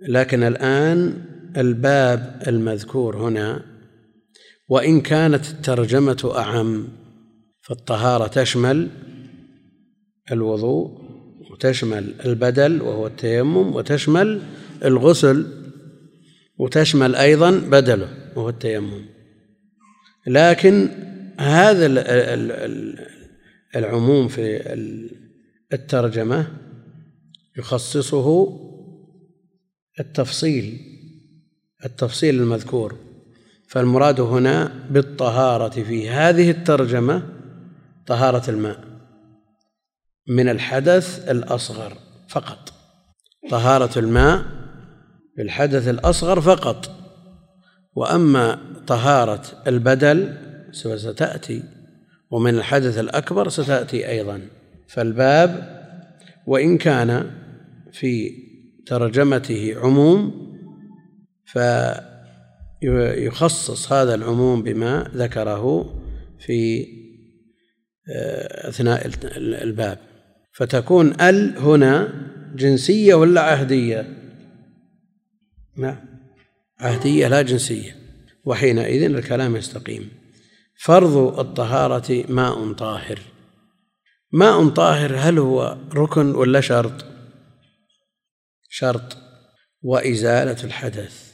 لكن 0.08 0.42
الآن 0.42 1.24
الباب 1.56 2.42
المذكور 2.46 3.16
هنا 3.16 3.64
وإن 4.68 5.00
كانت 5.00 5.50
الترجمة 5.50 6.32
أعم 6.36 6.88
فالطهارة 7.62 8.26
تشمل 8.26 8.90
الوضوء 10.32 11.06
وتشمل 11.50 12.14
البدل 12.24 12.82
وهو 12.82 13.06
التيمم 13.06 13.76
وتشمل 13.76 14.42
الغسل 14.84 15.46
وتشمل 16.58 17.14
أيضا 17.14 17.50
بدله 17.50 18.08
وهو 18.36 18.48
التيمم. 18.48 19.04
لكن 20.26 20.88
هذا 21.38 21.86
العموم 23.76 24.28
في 24.28 24.72
الترجمة 25.72 26.46
يخصصه 27.58 28.58
التفصيل 30.00 30.80
التفصيل 31.84 32.42
المذكور. 32.42 32.96
فالمراد 33.68 34.20
هنا 34.20 34.86
بالطهارة 34.90 35.82
في 35.82 36.08
هذه 36.08 36.50
الترجمة 36.50 37.22
طهارة 38.06 38.50
الماء. 38.50 38.95
من 40.28 40.48
الحدث 40.48 41.28
الأصغر 41.30 41.98
فقط. 42.28 42.72
طهارة 43.50 43.98
الماء 43.98 44.44
بالحدث 45.36 45.88
الأصغر 45.88 46.40
فقط. 46.40 46.90
وأما 47.94 48.58
طهارة 48.86 49.42
البدل 49.66 50.36
ستأتي 50.72 51.62
ومن 52.30 52.54
الحدث 52.54 52.98
الأكبر 52.98 53.48
ستأتي 53.48 54.08
أيضا. 54.08 54.40
فالباب 54.88 55.76
وإن 56.46 56.78
كان 56.78 57.30
في 57.92 58.30
ترجمته 58.86 59.74
عموم 59.76 60.46
فيخصص 62.82 63.92
هذا 63.92 64.14
العموم 64.14 64.62
بما 64.62 65.10
ذكره 65.14 65.94
في 66.38 66.86
آه، 68.08 68.68
أثناء 68.68 69.10
الباب. 69.36 69.98
فتكون 70.56 71.20
ال 71.20 71.58
هنا 71.58 72.12
جنسية 72.54 73.14
ولا 73.14 73.40
عهدية؟ 73.40 74.16
نعم 75.76 75.98
عهدية 76.80 77.28
لا 77.28 77.42
جنسية. 77.42 77.96
وحينئذ 78.44 79.02
الكلام 79.02 79.56
يستقيم. 79.56 80.10
فرض 80.80 81.38
الطهارة 81.38 82.24
ماء 82.28 82.72
طاهر. 82.72 83.18
ماء 84.32 84.68
طاهر 84.68 85.16
هل 85.16 85.38
هو 85.38 85.78
ركن 85.94 86.34
ولا 86.34 86.60
شرط؟ 86.60 87.04
شرط. 88.68 89.16
وإزالة 89.82 90.64
الحدث. 90.64 91.32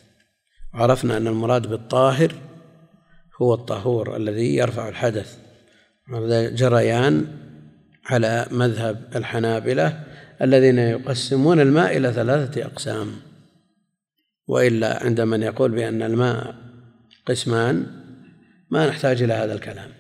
عرفنا 0.75 1.17
أن 1.17 1.27
المراد 1.27 1.67
بالطاهر 1.67 2.35
هو 3.43 3.55
الطهور 3.55 4.17
الذي 4.17 4.57
يرفع 4.57 4.89
الحدث. 4.89 5.39
جريان 6.55 7.42
على 8.05 8.47
مذهب 8.51 9.11
الحنابلة 9.17 10.05
الذين 10.43 10.79
يقسمون 10.79 11.61
الماء 11.61 11.97
إلى 11.97 12.13
ثلاثة 12.13 12.65
أقسام. 12.65 13.17
وإلا 14.47 15.05
عند 15.05 15.21
من 15.21 15.43
يقول 15.43 15.71
بأن 15.71 16.03
الماء 16.03 16.55
قسمان 17.27 17.87
ما 18.71 18.87
نحتاج 18.87 19.23
إلى 19.23 19.35
هذا 19.35 19.55
الكلام. 19.55 19.91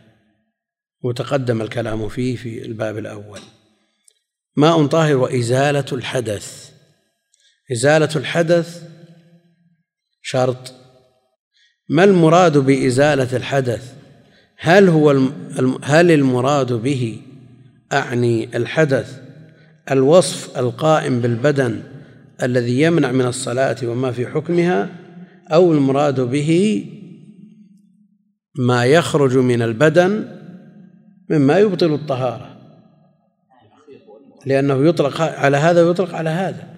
وتقدم 1.02 1.62
الكلام 1.62 2.08
فيه 2.08 2.36
في 2.36 2.66
الباب 2.66 2.98
الأول. 2.98 3.40
ماء 4.56 4.86
طاهر 4.86 5.16
وإزالة 5.16 5.84
الحدث. 5.92 6.70
إزالة 7.72 8.16
الحدث 8.16 8.82
شرط. 10.22 10.74
ما 11.88 12.04
المراد 12.04 12.58
بإزالة 12.58 13.36
الحدث؟ 13.36 13.94
هل 14.56 14.88
هو 14.88 15.10
هل 15.82 16.10
المراد 16.10 16.72
به 16.72 17.22
أعني 17.92 18.56
الحدث 18.56 19.20
الوصف 19.90 20.58
القائم 20.58 21.20
بالبدن 21.20 21.82
الذي 22.42 22.82
يمنع 22.82 23.12
من 23.12 23.26
الصلاة 23.26 23.76
وما 23.84 24.12
في 24.12 24.26
حكمها 24.26 24.88
أو 25.52 25.72
المراد 25.72 26.20
به 26.20 26.84
ما 28.58 28.84
يخرج 28.84 29.36
من 29.36 29.62
البدن 29.62 30.28
مما 31.30 31.58
يبطل 31.58 31.94
الطهارة. 31.94 32.52
لأنه 34.46 34.88
يطلق 34.88 35.20
على 35.20 35.56
هذا 35.56 35.82
ويطلق 35.82 36.14
على 36.14 36.30
هذا. 36.30 36.68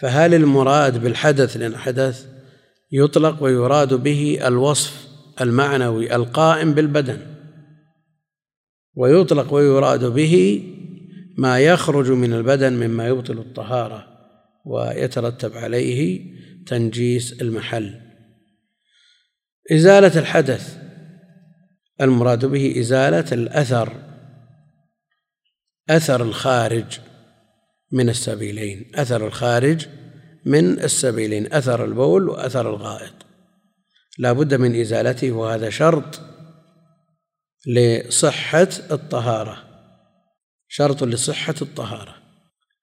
فهل 0.00 0.34
المراد 0.34 1.02
بالحدث 1.02 1.56
لأن 1.56 1.76
حدث 1.76 2.26
يطلق 2.92 3.42
ويراد 3.42 3.94
به 3.94 4.38
الوصف 4.46 5.08
المعنوي 5.40 6.14
القائم 6.14 6.74
بالبدن. 6.74 7.37
ويطلق 8.98 9.54
ويراد 9.54 10.04
به 10.04 10.62
ما 11.36 11.60
يخرج 11.60 12.10
من 12.10 12.32
البدن 12.32 12.72
مما 12.72 13.08
يبطل 13.08 13.38
الطهارة 13.38 14.06
ويترتب 14.64 15.56
عليه 15.56 16.20
تنجيس 16.66 17.42
المحل. 17.42 18.00
إزالة 19.72 20.18
الحدث 20.18 20.78
المراد 22.00 22.44
به 22.44 22.80
إزالة 22.80 23.24
الأثر 23.32 23.92
أثر 25.90 26.22
الخارج 26.22 26.98
من 27.92 28.08
السبيلين 28.08 28.92
أثر 28.94 29.26
الخارج 29.26 29.86
من 30.44 30.80
السبيلين 30.80 31.52
أثر 31.52 31.84
البول 31.84 32.28
وأثر 32.28 32.70
الغائط. 32.70 33.14
لا 34.18 34.32
بد 34.32 34.54
من 34.54 34.80
إزالته 34.80 35.32
وهذا 35.32 35.70
شرط 35.70 36.20
لصحة 37.68 38.68
الطهارة. 38.90 39.56
شرط 40.68 41.04
لصحة 41.04 41.54
الطهارة. 41.62 42.14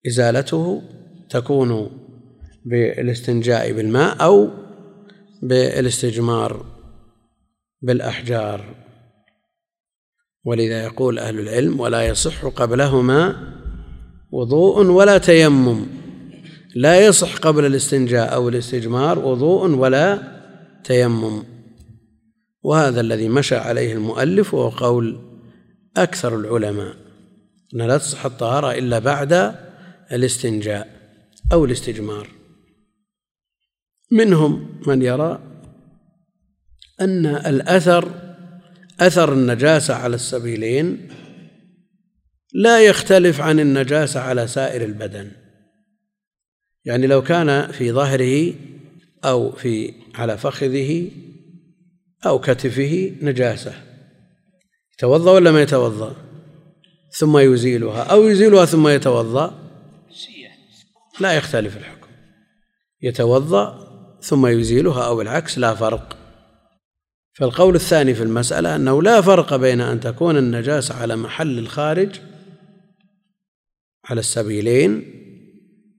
إزالته 0.08 0.82
تكون 1.30 1.92
بالاستنجاء 2.66 3.72
بالماء 3.72 4.24
أو 4.24 4.50
بالاستجمار 5.44 6.66
بالأحجار. 7.82 8.76
ولذا 10.46 10.84
يقول 10.84 11.20
أهل 11.20 11.40
العلم 11.40 11.80
ولا 11.80 12.08
يصح 12.08 12.46
قبلهما 12.46 13.36
وضوء 14.32 14.86
ولا 14.86 15.18
تيمم. 15.18 15.86
لا 16.76 17.06
يصح 17.06 17.38
قبل 17.38 17.66
الاستنجاء 17.66 18.34
أو 18.34 18.50
الاستجمار 18.50 19.20
وضوء 19.20 19.70
ولا 19.70 20.20
تيمم. 20.84 21.55
وهذا 22.66 23.02
الذي 23.02 23.30
مشى 23.30 23.56
عليه 23.56 23.94
المؤلف 23.94 24.54
وهو 24.54 24.70
قول 24.70 25.20
أكثر 25.98 26.40
العلماء 26.40 26.96
أن 27.74 27.82
لا 27.82 27.98
تصح 27.98 28.26
الطهارة 28.26 28.72
إلا 28.72 29.00
بعد 29.00 29.56
الاستنجاء 30.12 30.88
أو 31.54 31.66
الاستجمار. 31.66 32.28
منهم 34.12 34.82
من 34.88 35.02
يرى 35.02 35.40
أن 37.02 37.26
الأثر 37.26 38.12
أثر 39.00 39.34
النجاسة 39.34 39.94
على 39.94 40.16
السبيلين 40.16 41.10
لا 42.54 42.80
يختلف 42.80 43.42
عن 43.42 43.60
النجاسة 43.60 44.20
على 44.20 44.48
سائر 44.48 44.84
البدن. 44.84 45.32
يعني 46.86 47.08
لو 47.08 47.22
كان 47.22 47.72
في 47.72 47.92
ظهره 47.92 48.54
أو 49.26 49.52
في 49.52 49.94
على 50.16 50.38
فخذه 50.38 51.12
أو 52.26 52.40
كتفه 52.40 53.16
نجاسة 53.22 53.74
يتوضأ 54.94 55.32
ولا 55.32 55.52
ما 55.52 55.62
يتوضأ؟ 55.62 56.16
ثم 57.12 57.38
يزيلها 57.38 58.04
أو 58.04 58.24
يزيلها 58.24 58.66
ثم 58.66 58.88
يتوضأ؟ 58.88 59.66
لا 61.20 61.34
يختلف 61.34 61.78
الحكم 61.78 62.08
يتوضأ 63.02 63.86
ثم 64.22 64.48
يزيلها 64.48 65.08
أو 65.08 65.22
العكس 65.22 65.58
لا 65.58 65.76
فرق. 65.76 66.18
فالقول 67.34 67.76
الثاني 67.76 68.14
في 68.14 68.24
المسألة 68.24 68.76
أنه 68.76 69.02
لا 69.04 69.22
فرق 69.22 69.56
بين 69.56 69.82
أن 69.82 70.00
تكون 70.00 70.38
النجاسة 70.38 70.96
على 70.96 71.16
محل 71.16 71.60
الخارج 71.60 72.20
على 74.06 74.20
السبيلين 74.20 75.04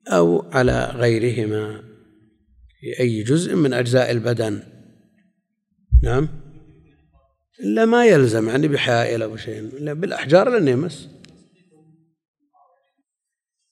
أو 0.09 0.50
على 0.53 0.92
غيرهما 0.94 1.83
في 2.81 3.00
أي 3.00 3.22
جزء 3.22 3.55
من 3.55 3.72
أجزاء 3.72 4.11
البدن. 4.11 4.62
نعم. 6.02 6.28
إلا 7.61 7.85
ما 7.85 8.06
يلزم 8.06 8.48
يعني 8.48 8.68
بحائل 8.68 9.22
أو 9.22 9.37
شيء. 9.37 9.70
بالأحجار 9.94 10.59
لن 10.59 10.68
يمس. 10.68 11.09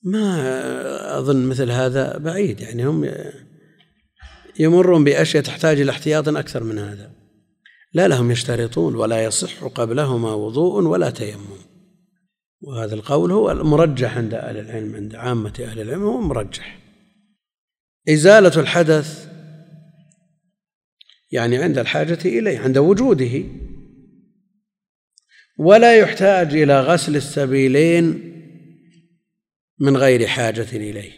ما 0.02 1.18
أظن 1.18 1.46
مثل 1.46 1.70
هذا 1.70 2.18
بعيد. 2.18 2.60
يعني 2.60 2.86
هم 2.86 3.14
يمرون 4.58 5.04
بأشياء 5.04 5.42
تحتاج 5.42 5.80
إلى 5.80 5.90
احتياط 5.90 6.28
أكثر 6.28 6.64
من 6.64 6.78
هذا. 6.78 7.10
لا 7.92 8.08
لهم 8.08 8.30
يشترطون 8.30 8.94
ولا 8.94 9.24
يصح 9.24 9.64
قبلهما 9.64 10.34
وضوء 10.34 10.82
ولا 10.82 11.10
تيمم. 11.10 11.58
وهذا 12.60 12.94
القول 12.94 13.32
هو 13.32 13.50
المرجح 13.50 14.16
عند 14.16 14.34
أهل 14.34 14.56
العلم 14.56 14.94
عند 14.94 15.14
عامة 15.14 15.52
أهل 15.60 15.80
العلم 15.80 16.02
هو 16.02 16.20
مرجح. 16.20 16.78
إزالة 18.08 18.60
الحدث 18.60 19.33
يعني 21.30 21.56
عند 21.56 21.78
الحاجة 21.78 22.18
إليه 22.24 22.58
عند 22.58 22.78
وجوده. 22.78 23.44
ولا 25.58 25.96
يحتاج 25.96 26.56
إلى 26.56 26.80
غسل 26.80 27.16
السبيلين 27.16 28.34
من 29.80 29.96
غير 29.96 30.26
حاجة 30.26 30.66
إليه. 30.72 31.12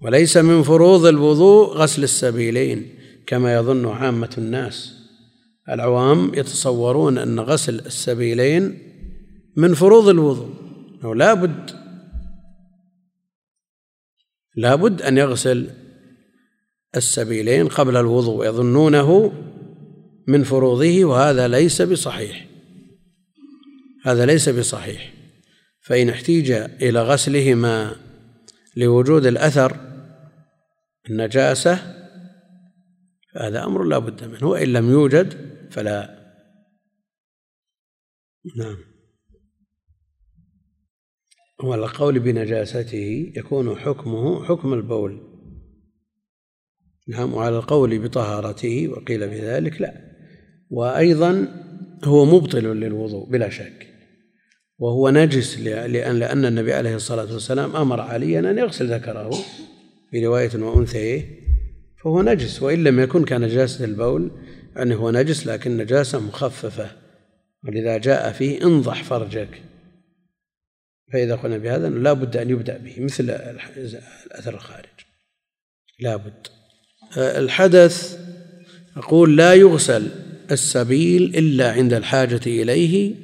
وليس 0.00 0.36
من 0.36 0.62
فروض 0.62 1.06
الوضوء 1.06 1.76
غسل 1.76 2.04
السبيلين 2.04 2.94
كما 3.26 3.54
يظن 3.54 3.88
عامة 3.88 4.34
الناس. 4.38 4.94
العوام 5.68 6.34
يتصورون 6.34 7.18
أن 7.18 7.40
غسل 7.40 7.78
السبيلين 7.78 8.78
من 9.56 9.74
فروض 9.74 10.08
الوضوء. 10.08 10.54
أنه 11.02 11.14
لا 11.14 11.34
بد 11.34 11.70
لا 14.56 14.74
بد 14.74 15.02
أن 15.02 15.18
يغسل 15.18 15.70
السبيلين 16.96 17.68
قبل 17.68 17.96
الوضوء 17.96 18.36
ويظنونه 18.36 19.32
من 20.28 20.44
فروضه 20.44 21.04
وهذا 21.04 21.48
ليس 21.48 21.82
بصحيح. 21.82 22.46
هذا 24.04 24.26
ليس 24.26 24.48
بصحيح. 24.48 25.12
فإن 25.80 26.08
احتيج 26.08 26.50
إلى 26.52 27.02
غسلهما 27.02 27.96
لوجود 28.76 29.26
الأثر 29.26 29.76
النجاسة 31.10 32.02
فهذا 33.34 33.64
أمر 33.64 33.82
لا 33.84 33.98
بد 33.98 34.24
منه 34.24 34.46
وإن 34.46 34.72
لم 34.72 34.90
يوجد 34.90 35.52
فلا. 35.70 36.22
نعم. 38.56 38.76
والقول 41.64 42.18
بنجاسته 42.18 43.32
يكون 43.36 43.76
حكمه 43.76 44.44
حكم 44.44 44.72
البول. 44.72 45.31
نعم 47.08 47.34
وعلى 47.34 47.56
القول 47.56 47.98
بطهارته 47.98 48.88
وقيل 48.88 49.28
بذلك 49.28 49.80
لا. 49.80 49.94
وأيضا 50.70 51.48
هو 52.04 52.24
مبطل 52.24 52.64
للوضوء 52.64 53.30
بلا 53.30 53.48
شك 53.48 53.86
وهو 54.78 55.10
نجس 55.10 55.58
لأن 55.58 56.18
لأن 56.18 56.44
النبي 56.44 56.72
عليه 56.72 56.94
الصلاة 56.94 57.32
والسلام 57.32 57.76
أمر 57.76 58.00
عليا 58.00 58.40
أن 58.40 58.58
يغسل 58.58 58.94
ذكره 58.94 59.30
في 60.10 60.26
رواية 60.26 60.50
وأنثيه 60.54 61.42
فهو 62.04 62.22
نجس 62.22 62.62
وإن 62.62 62.84
لم 62.84 63.00
يكن 63.00 63.24
كنجاسة 63.24 63.84
البول 63.84 64.30
يعني 64.76 64.94
هو 64.94 65.10
نجس 65.10 65.46
لكن 65.46 65.76
نجاسة 65.76 66.20
مخففة 66.20 66.90
ولذا 67.64 67.98
جاء 67.98 68.32
فيه 68.32 68.62
انضح 68.62 69.04
فرجك. 69.04 69.62
فإذا 71.12 71.34
قلنا 71.34 71.58
بهذا 71.58 71.88
لا 71.88 72.12
بد 72.12 72.36
أن 72.36 72.50
يبدأ 72.50 72.78
به 72.78 72.94
مثل 72.98 73.24
الأثر 73.30 74.54
الخارج. 74.54 74.86
لا 76.00 76.16
بد. 76.16 76.46
الحدث 77.16 78.18
أقول 78.96 79.36
لا 79.36 79.54
يغسل 79.54 80.08
السبيل 80.50 81.22
إلا 81.22 81.72
عند 81.72 81.92
الحاجة 81.92 82.40
إليه 82.46 83.14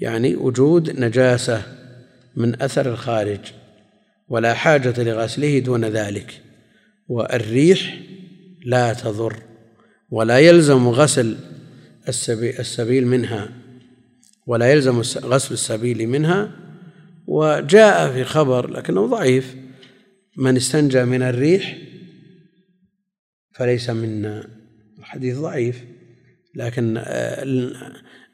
يعني 0.00 0.36
وجود 0.36 1.00
نجاسة 1.00 1.62
من 2.36 2.62
أثر 2.62 2.92
الخارج 2.92 3.40
ولا 4.28 4.54
حاجة 4.54 5.02
لغسله 5.02 5.58
دون 5.58 5.84
ذلك. 5.84 6.40
والريح 7.08 8.00
لا 8.64 8.92
تضر 8.92 9.36
ولا 10.10 10.38
يلزم 10.38 10.88
غسل 10.88 11.36
السبيل 12.58 13.06
منها 13.06 13.48
ولا 14.46 14.72
يلزم 14.72 15.00
غسل 15.00 15.54
السبيل 15.54 16.08
منها. 16.08 16.50
وجاء 17.26 18.12
في 18.12 18.24
خبر 18.24 18.70
لكنه 18.70 19.06
ضعيف 19.06 19.54
من 20.36 20.56
استنجى 20.56 21.04
من 21.04 21.22
الريح 21.22 21.78
فليس 23.62 23.90
منا 23.90 24.48
الحديث 24.98 25.38
ضعيف 25.38 25.84
لكن 26.54 26.96
آه، 26.96 27.42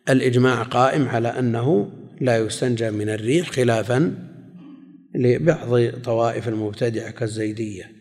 الإجماع 0.09 0.63
قائم 0.63 1.09
على 1.09 1.29
أنه 1.29 1.93
لا 2.21 2.37
يستنجى 2.37 2.91
من 2.91 3.09
الريح 3.09 3.51
خلافا 3.51 4.29
لبعض 5.15 5.91
طوائف 6.05 6.49
المبتدعة 6.49 7.11
كالزيدية. 7.11 7.93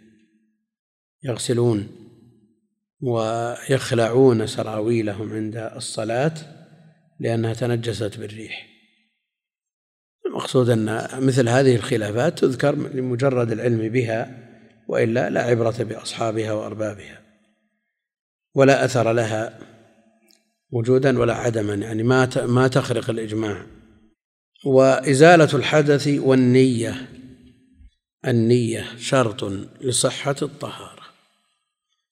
يغسلون 1.24 1.88
ويخلعون 3.02 4.48
سراويلهم 4.48 5.34
عند 5.34 5.56
الصلاة 5.76 6.34
لأنها 7.20 7.54
تنجست 7.54 8.20
بالريح. 8.20 8.68
المقصود 10.26 10.70
أن 10.70 11.08
مثل 11.20 11.50
هذه 11.50 11.76
الخلافات 11.76 12.40
تذكر 12.40 12.76
لمجرد 12.76 13.52
العلم 13.52 13.90
بها 13.90 14.47
وإلا 14.88 15.30
لا 15.30 15.42
عبرة 15.42 15.84
بأصحابها 15.84 16.52
وأربابها 16.52 17.22
ولا 18.56 18.86
أثر 18.86 19.14
لها 19.14 19.60
وجودا 20.72 21.20
ولا 21.20 21.34
عدما 21.34 21.74
يعني 21.74 22.04
ما 22.04 22.30
ما 22.46 22.68
تخرق 22.68 23.10
الإجماع. 23.10 23.66
وإزالة 24.66 25.50
الحدث 25.54 26.08
والنية 26.08 27.10
النية 28.28 28.98
شرط 28.98 29.44
لصحة 29.82 30.36
الطهارة 30.42 31.04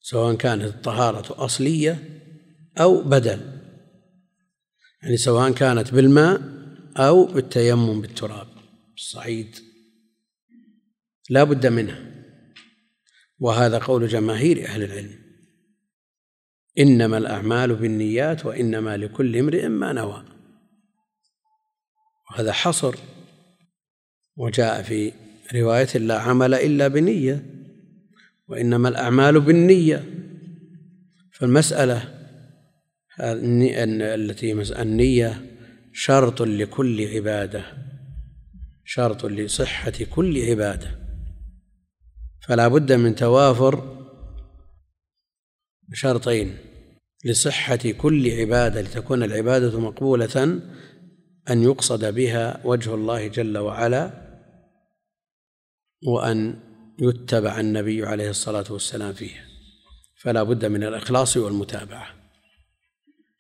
سواء 0.02 0.36
كانت 0.36 0.64
الطهارة 0.64 1.46
أصلية 1.46 2.22
أو 2.80 3.02
بدل 3.02 3.42
يعني 5.04 5.18
سواء 5.18 5.52
كانت 5.52 5.94
بالماء 5.94 6.42
أو 6.98 7.26
بالتيمم 7.26 8.02
بالتراب 8.02 8.48
الصعيد 8.96 9.56
لا 11.30 11.44
بد 11.44 11.68
منها. 11.68 12.15
وهذا 13.40 13.78
قول 13.78 14.08
جماهير 14.08 14.66
أهل 14.66 14.84
العلم. 14.84 15.26
إنما 16.80 17.18
الأعمال 17.18 17.76
بالنيات 17.76 18.46
وإنما 18.46 18.98
لكل 18.98 19.38
امرئ 19.38 19.68
ما 19.68 19.94
نوى. 19.94 20.26
وهذا 22.32 22.52
حصر. 22.52 22.96
وجاء 24.38 24.82
في 24.82 25.14
رواية 25.56 25.98
لا 25.98 26.20
عمل 26.20 26.54
إلا 26.54 26.88
بنية. 26.88 27.46
وإنما 28.48 28.90
الأعمال 28.90 29.40
بالنية. 29.40 30.06
فالمسألة 31.32 32.16
التي 33.20 34.52
النية 34.82 35.46
شرط 35.94 36.42
لكل 36.42 37.08
عبادة. 37.08 37.66
شرط 38.86 39.26
لصحة 39.26 39.94
كل 40.16 40.42
عبادة. 40.50 41.05
فلا 42.48 42.68
بد 42.68 42.94
من 42.94 43.16
توافر 43.16 44.06
شرطين 45.94 46.58
لصحة 47.26 47.76
كل 47.76 48.32
عبادة 48.32 48.82
لتكون 48.82 49.24
العبادة 49.24 49.80
مقبولة 49.80 50.62
أن 51.50 51.64
يقصد 51.64 52.06
بها 52.06 52.62
وجه 52.66 52.96
الله 52.96 53.28
جل 53.28 53.58
وعلا 53.58 54.26
وأن 56.08 56.60
يتبع 57.00 57.60
النبي 57.60 58.06
عليه 58.06 58.30
الصلاة 58.30 58.66
والسلام 58.70 59.14
فيها. 59.14 59.46
فلا 60.16 60.44
بد 60.44 60.66
من 60.66 60.84
الإخلاص 60.84 61.38
والمتابعة. 61.38 62.08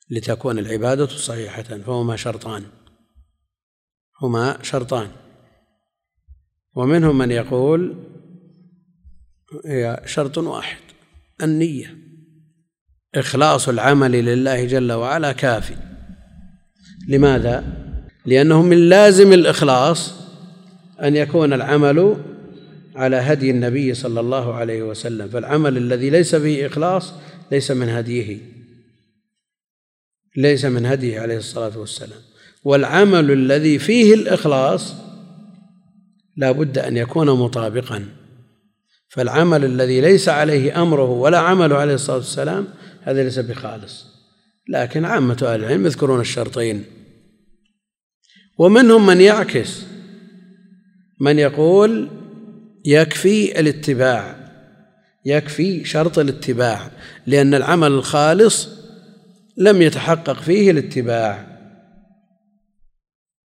لتكون 0.09 0.59
العبادة 0.59 1.07
صحيحة 1.07 1.63
فهما 1.63 2.15
شرطان. 2.15 2.65
هما 4.21 4.63
شرطان. 4.63 5.11
ومنهم 6.75 7.17
من 7.17 7.31
يقول 7.31 7.95
هي 9.65 10.01
شرط 10.05 10.37
واحد 10.37 10.77
النية. 11.43 11.97
إخلاص 13.15 13.69
العمل 13.69 14.11
لله 14.11 14.65
جل 14.65 14.91
وعلا 14.91 15.31
كافي 15.31 15.75
لماذا؟ 17.07 17.63
لأنه 18.25 18.61
من 18.61 18.77
لازم 18.89 19.33
الإخلاص 19.33 20.13
أن 21.03 21.15
يكون 21.15 21.53
العمل 21.53 22.17
على 22.95 23.15
هدي 23.15 23.51
النبي 23.51 23.93
صلى 23.93 24.19
الله 24.19 24.53
عليه 24.53 24.83
وسلم. 24.83 25.29
فالعمل 25.29 25.77
الذي 25.77 26.09
ليس 26.09 26.35
فيه 26.35 26.67
إخلاص 26.67 27.13
ليس 27.51 27.71
من 27.71 27.89
هديه. 27.89 28.37
ليس 30.37 30.65
من 30.65 30.85
هديه 30.85 31.19
عليه 31.19 31.37
الصلاة 31.37 31.77
والسلام. 31.77 32.21
والعمل 32.63 33.31
الذي 33.31 33.79
فيه 33.79 34.13
الإخلاص 34.13 34.95
لا 36.37 36.51
بد 36.51 36.77
أن 36.77 36.97
يكون 36.97 37.29
مطابقا. 37.29 38.05
فالعمل 39.15 39.65
الذي 39.65 40.01
ليس 40.01 40.29
عليه 40.29 40.81
أمره 40.81 41.09
ولا 41.09 41.39
عمله 41.39 41.75
عليه 41.75 41.93
الصلاة 41.93 42.17
والسلام 42.17 42.67
هذا 43.01 43.23
ليس 43.23 43.39
بخالص. 43.39 44.05
لكن 44.69 45.05
عامة 45.05 45.37
أهل 45.43 45.59
العلم 45.59 45.85
يذكرون 45.85 46.19
الشرطين. 46.19 46.83
ومنهم 48.57 49.05
من 49.05 49.21
يعكس 49.21 49.83
من 51.19 51.39
يقول 51.39 52.09
يكفي 52.85 53.59
الاتباع 53.59 54.35
يكفي 55.25 55.85
شرط 55.85 56.19
الاتباع 56.19 56.91
لأن 57.27 57.53
العمل 57.53 57.91
الخالص 57.91 58.69
لم 59.57 59.81
يتحقق 59.81 60.41
فيه 60.41 60.71
الاتباع. 60.71 61.47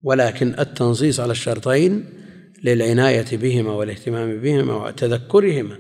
ولكن 0.03 0.55
التنصيص 0.59 1.21
على 1.21 1.33
الشرطين 1.33 2.05
للعناية 2.65 3.37
بهما 3.37 3.73
والاهتمام 3.73 4.41
بهما 4.41 4.75
وتذكرهما 4.75 5.79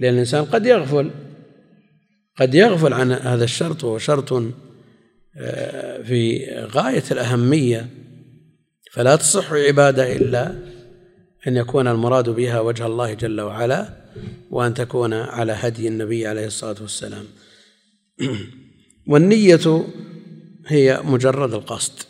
لأن 0.00 0.14
الإنسان 0.14 0.44
قد 0.44 0.66
يغفل 0.66 1.10
قد 2.40 2.54
يغفل 2.54 2.92
عن 2.92 3.12
هذا 3.12 3.44
الشرط 3.44 3.84
وهو 3.84 3.98
شرط 3.98 4.32
آه، 5.36 6.02
في 6.02 6.46
غاية 6.54 7.02
الأهمية. 7.10 7.90
فلا 8.92 9.16
تصح 9.16 9.52
عبادة 9.52 10.16
إلا 10.16 10.54
أن 11.46 11.56
يكون 11.56 11.88
المراد 11.88 12.28
بها 12.28 12.60
وجه 12.60 12.86
الله 12.86 13.14
جل 13.14 13.40
وعلا 13.40 13.96
وأن 14.50 14.74
تكون 14.74 15.12
على 15.12 15.52
هدي 15.52 15.88
النبي 15.88 16.26
عليه 16.26 16.46
الصلاة 16.46 16.76
والسلام. 16.80 17.24
والنية 19.10 19.84
هي 20.66 21.00
مجرد 21.04 21.54
القصد. 21.54 22.02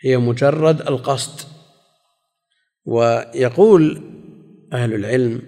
هي 0.00 0.16
مجرد 0.16 0.80
القصد. 0.80 1.46
ويقول 2.84 4.02
أهل 4.72 4.94
العلم 4.94 5.42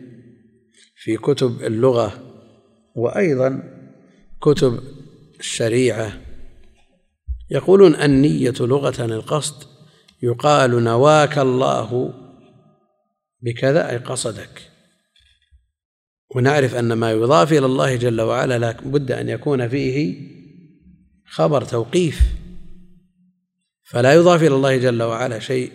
في 0.97 1.17
كتب 1.17 1.63
اللغة 1.63 2.23
وأيضا 2.95 3.63
كتب 4.41 4.81
الشريعة 5.41 6.21
يقولون 7.51 7.95
النية 7.95 8.55
لغة 8.61 9.05
القصد 9.05 9.69
يقال 10.23 10.85
نواك 10.85 11.39
الله 11.39 12.15
بكذا 13.41 13.91
أي 13.91 13.97
قصدك. 13.97 14.73
ونعرف 16.35 16.75
أن 16.75 16.93
ما 16.93 17.13
يضاف 17.13 17.53
إلى 17.53 17.67
الله 17.67 17.97
جل 17.97 18.21
وعلا 18.21 18.59
لا 18.59 18.73
بد 18.85 19.13
أن 19.13 19.29
يكون 19.29 19.69
فيه 19.69 20.17
خبر 21.27 21.65
توقيف 21.65 22.21
فلا 23.85 24.13
يضاف 24.15 24.43
إلى 24.43 24.55
الله 24.55 24.77
جل 24.77 25.03
وعلا 25.03 25.39
شيء 25.39 25.73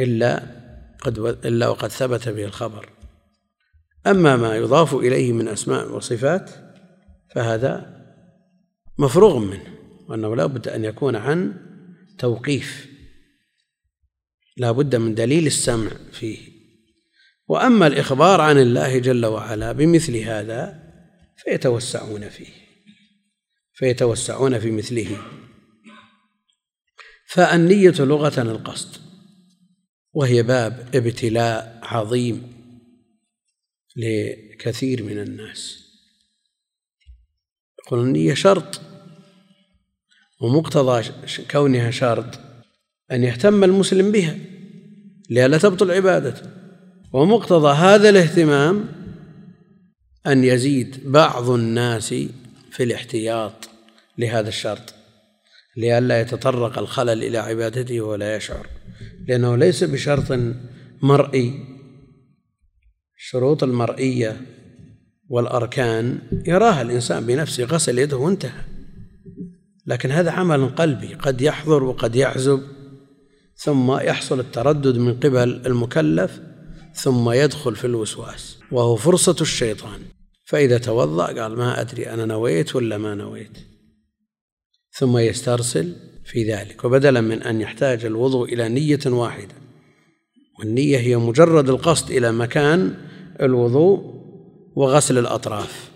إلا 0.00 0.61
قد 1.02 1.18
إلا 1.18 1.68
وقد 1.68 1.88
ثبت 1.88 2.28
به 2.28 2.44
الخبر. 2.44 2.88
أما 4.06 4.36
ما 4.36 4.56
يضاف 4.56 4.94
إليه 4.94 5.32
من 5.32 5.48
أسماء 5.48 5.92
وصفات 5.92 6.50
فهذا 7.34 8.02
مفروغ 8.98 9.38
منه 9.38 9.78
وأنه 10.08 10.36
لا 10.36 10.46
بد 10.46 10.68
أن 10.68 10.84
يكون 10.84 11.16
عن 11.16 11.54
توقيف. 12.18 12.88
لا 14.56 14.72
بد 14.72 14.96
من 14.96 15.14
دليل 15.14 15.46
السمع 15.46 15.90
فيه. 16.12 16.38
وأما 17.48 17.86
الإخبار 17.86 18.40
عن 18.40 18.58
الله 18.58 18.98
جل 18.98 19.26
وعلا 19.26 19.72
بمثل 19.72 20.16
هذا 20.16 20.82
فيتوسعون 21.36 22.28
فيه. 22.28 22.52
فيتوسعون 23.72 24.58
في 24.58 24.70
مثله. 24.70 25.22
فالنية 27.28 27.94
لغة 27.98 28.42
القصد. 28.42 29.01
وهي 30.12 30.42
باب 30.42 30.88
ابتلاء 30.94 31.78
عظيم 31.82 32.52
لكثير 33.96 35.02
من 35.02 35.18
الناس. 35.18 35.82
يقول 37.78 38.00
النية 38.00 38.34
شرط 38.34 38.80
ومقتضى 40.40 41.12
كونها 41.50 41.90
شرط 41.90 42.38
أن 43.12 43.24
يهتم 43.24 43.64
المسلم 43.64 44.12
بها 44.12 44.38
لئلا 45.30 45.58
تبطل 45.58 45.90
عبادته. 45.90 46.50
ومقتضى 47.12 47.74
هذا 47.74 48.08
الاهتمام 48.08 48.88
أن 50.26 50.44
يزيد 50.44 51.00
بعض 51.04 51.50
الناس 51.50 52.14
في 52.70 52.82
الاحتياط 52.82 53.68
لهذا 54.18 54.48
الشرط 54.48 54.94
لئلا 55.76 56.20
يتطرق 56.20 56.78
الخلل 56.78 57.24
إلى 57.24 57.38
عبادته 57.38 58.00
ولا 58.00 58.36
يشعر. 58.36 58.66
لأنه 59.28 59.56
ليس 59.56 59.84
بشرط 59.84 60.38
مرئي. 61.02 61.64
الشروط 63.16 63.62
المرئية 63.62 64.40
والأركان 65.28 66.18
يراها 66.46 66.82
الإنسان 66.82 67.26
بنفسه 67.26 67.64
غسل 67.64 67.98
يده 67.98 68.16
وانتهى. 68.16 68.64
لكن 69.86 70.10
هذا 70.10 70.30
عمل 70.30 70.68
قلبي 70.68 71.14
قد 71.14 71.40
يحضر 71.40 71.84
وقد 71.84 72.16
يعزب 72.16 72.62
ثم 73.56 73.92
يحصل 73.92 74.40
التردد 74.40 74.96
من 74.96 75.20
قبل 75.20 75.66
المكلف 75.66 76.40
ثم 76.94 77.30
يدخل 77.30 77.76
في 77.76 77.86
الوسواس 77.86 78.58
وهو 78.72 78.96
فرصة 78.96 79.36
الشيطان. 79.40 80.00
فإذا 80.44 80.78
توضأ 80.78 81.26
قال 81.42 81.56
ما 81.56 81.80
أدري 81.80 82.10
أنا 82.10 82.24
نويت 82.24 82.76
ولا 82.76 82.98
ما 82.98 83.14
نويت. 83.14 83.58
ثم 84.92 85.18
يسترسل 85.18 85.96
في 86.24 86.52
ذلك. 86.52 86.84
وبدلا 86.84 87.20
من 87.20 87.42
أن 87.42 87.60
يحتاج 87.60 88.04
الوضوء 88.04 88.52
إلى 88.52 88.68
نية 88.68 89.00
واحدة 89.06 89.54
والنية 90.58 90.98
هي 90.98 91.16
مجرد 91.16 91.68
القصد 91.68 92.10
إلى 92.10 92.32
مكان 92.32 92.94
الوضوء 93.40 94.22
وغسل 94.76 95.18
الأطراف. 95.18 95.90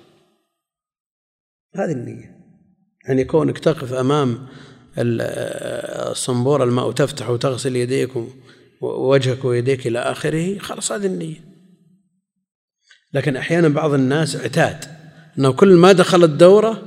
هذه 1.75 1.93
النية. 1.93 2.37
يعني 3.09 3.25
كونك 3.25 3.59
تقف 3.59 3.93
أمام 3.93 4.47
الصنبور 4.99 6.65
الماء 6.65 6.89
وتفتح 6.89 7.31
وتغسل 7.31 7.77
يديك 7.77 8.11
ووجهك 8.81 9.45
ويديك 9.45 9.87
إلى 9.87 9.99
آخره 9.99 10.59
خلاص 10.59 10.93
هذه 10.93 11.07
النية. 11.07 11.45
لكن 13.13 13.37
أحيانا 13.37 13.69
بعض 13.69 13.93
الناس 13.93 14.37
اعتاد 14.37 14.85
أنه 15.39 15.53
كل 15.53 15.77
ما 15.77 15.93
دخل 15.93 16.25
الدورة 16.25 16.83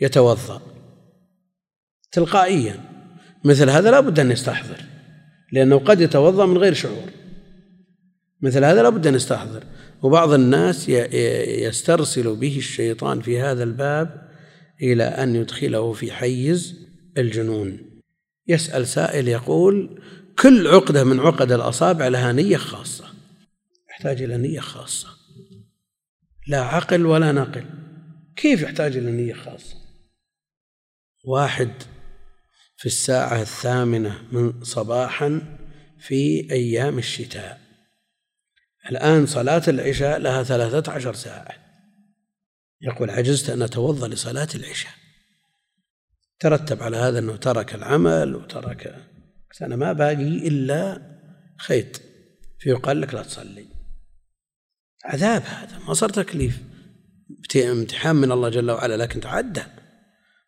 يتوضأ. 0.00 0.71
تلقائيا. 2.12 2.80
مثل 3.44 3.70
هذا 3.70 3.90
لا 3.90 4.00
بد 4.00 4.20
أن 4.20 4.30
يستحضر 4.30 4.84
لأنه 5.52 5.78
قد 5.78 6.00
يتوضأ 6.00 6.46
من 6.46 6.58
غير 6.58 6.74
شعور. 6.74 7.10
مثل 8.40 8.64
هذا 8.64 8.82
لا 8.82 8.88
بد 8.88 9.06
أن 9.06 9.14
يستحضر. 9.14 9.64
وبعض 10.02 10.32
الناس 10.32 10.88
يسترسل 10.88 12.36
به 12.36 12.58
الشيطان 12.58 13.20
في 13.20 13.40
هذا 13.40 13.62
الباب 13.62 14.28
إلى 14.82 15.04
أن 15.04 15.36
يدخله 15.36 15.92
في 15.92 16.12
حيز 16.12 16.86
الجنون. 17.18 17.78
يسأل 18.48 18.86
سائل 18.86 19.28
يقول 19.28 20.02
كل 20.38 20.68
عقدة 20.68 21.04
من 21.04 21.20
عقد 21.20 21.52
الأصابع 21.52 22.08
لها 22.08 22.32
نية 22.32 22.56
خاصة. 22.56 23.04
يحتاج 23.90 24.22
إلى 24.22 24.36
نية 24.36 24.60
خاصة. 24.60 25.08
لا 26.46 26.60
عقل 26.60 27.06
ولا 27.06 27.32
نقل 27.32 27.64
كيف 28.36 28.62
يحتاج 28.62 28.96
إلى 28.96 29.10
نية 29.10 29.34
خاصة؟ 29.34 29.76
واحد 31.24 31.70
في 32.82 32.86
الساعة 32.86 33.42
الثامنة 33.42 34.22
من 34.32 34.64
صباحا 34.64 35.58
في 35.98 36.48
أيام 36.50 36.98
الشتاء. 36.98 37.60
الآن 38.90 39.26
صلاة 39.26 39.62
العشاء 39.68 40.18
لها 40.18 40.42
ثلاثة 40.42 40.92
عشر 40.92 41.14
ساعة. 41.14 41.54
يقول 42.80 43.10
عجزت 43.10 43.50
أن 43.50 43.62
أتوضأ 43.62 44.08
لصلاة 44.08 44.48
العشاء. 44.54 44.92
ترتب 46.40 46.82
على 46.82 46.96
هذا 46.96 47.18
أنه 47.18 47.36
ترك 47.36 47.74
العمل 47.74 48.34
وترك 48.34 48.94
أنا 49.62 49.76
ما 49.76 49.92
باقي 49.92 50.48
إلا 50.48 51.02
خيط. 51.58 52.00
فيقال 52.58 53.00
لك 53.00 53.14
لا 53.14 53.22
تصلي. 53.22 53.66
عذاب 55.04 55.42
هذا 55.42 55.78
ما 55.78 55.94
صار 55.94 56.08
تكليف. 56.08 56.62
امتحان 57.56 58.16
من 58.16 58.32
الله 58.32 58.48
جل 58.48 58.70
وعلا 58.70 58.96
لكن 58.96 59.20
تعدى. 59.20 59.62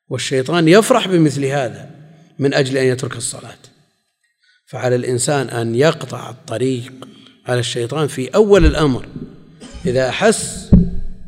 والشيطان 0.09 0.69
يفرح 0.69 1.09
بمثل 1.09 1.45
هذا. 1.45 1.94
من 2.39 2.55
أجل 2.55 2.77
أن 2.77 2.87
يترك 2.87 3.17
الصلاة. 3.17 3.59
فعلى 4.67 4.97
الإنسان 4.97 5.49
أن 5.49 5.75
يقطع 5.75 6.31
الطريق 6.31 6.93
على 7.47 7.61
الشيطان 7.61 8.09
في 8.09 8.29
أول 8.29 8.67
الأمر 8.67 9.09
إذا 9.87 10.09
أحس 10.09 10.71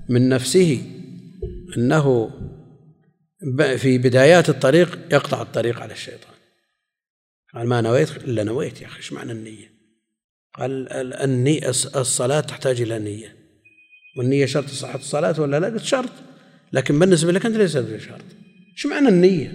من 0.09 0.29
نفسه 0.29 0.83
أنه 1.77 2.31
في 3.77 3.99
بدايات 3.99 4.49
الطريق 4.49 4.99
يقطع 5.12 5.42
الطريق 5.42 5.81
على 5.81 5.92
الشيطان. 5.92 6.35
قال 7.55 7.69
ما 7.69 7.81
نويت؟ 7.81 8.16
إلا 8.16 8.45
نويت 8.45 8.81
يا 8.81 8.87
أخي 8.87 8.97
إيش 8.97 9.12
معنى 9.12 9.33
النية؟ 9.33 9.71
قال 10.55 10.88
النية 11.14 11.69
الصلاة 11.69 12.40
تحتاج 12.40 12.81
إلى 12.81 12.99
نية. 12.99 13.37
والنية 14.19 14.47
شرط 14.47 14.71
صحة 14.71 14.99
الصلاة 14.99 15.40
ولا 15.40 15.61
لا؟ 15.61 15.66
قلت 15.66 15.85
شرط. 15.85 16.12
لكن 16.73 16.99
بالنسبة 16.99 17.33
لك 17.33 17.47
أنت 17.47 17.57
ليس 17.57 17.77
بشرط. 17.77 18.25
إيش 18.73 18.87
معنى 18.87 19.09
النية؟ 19.09 19.55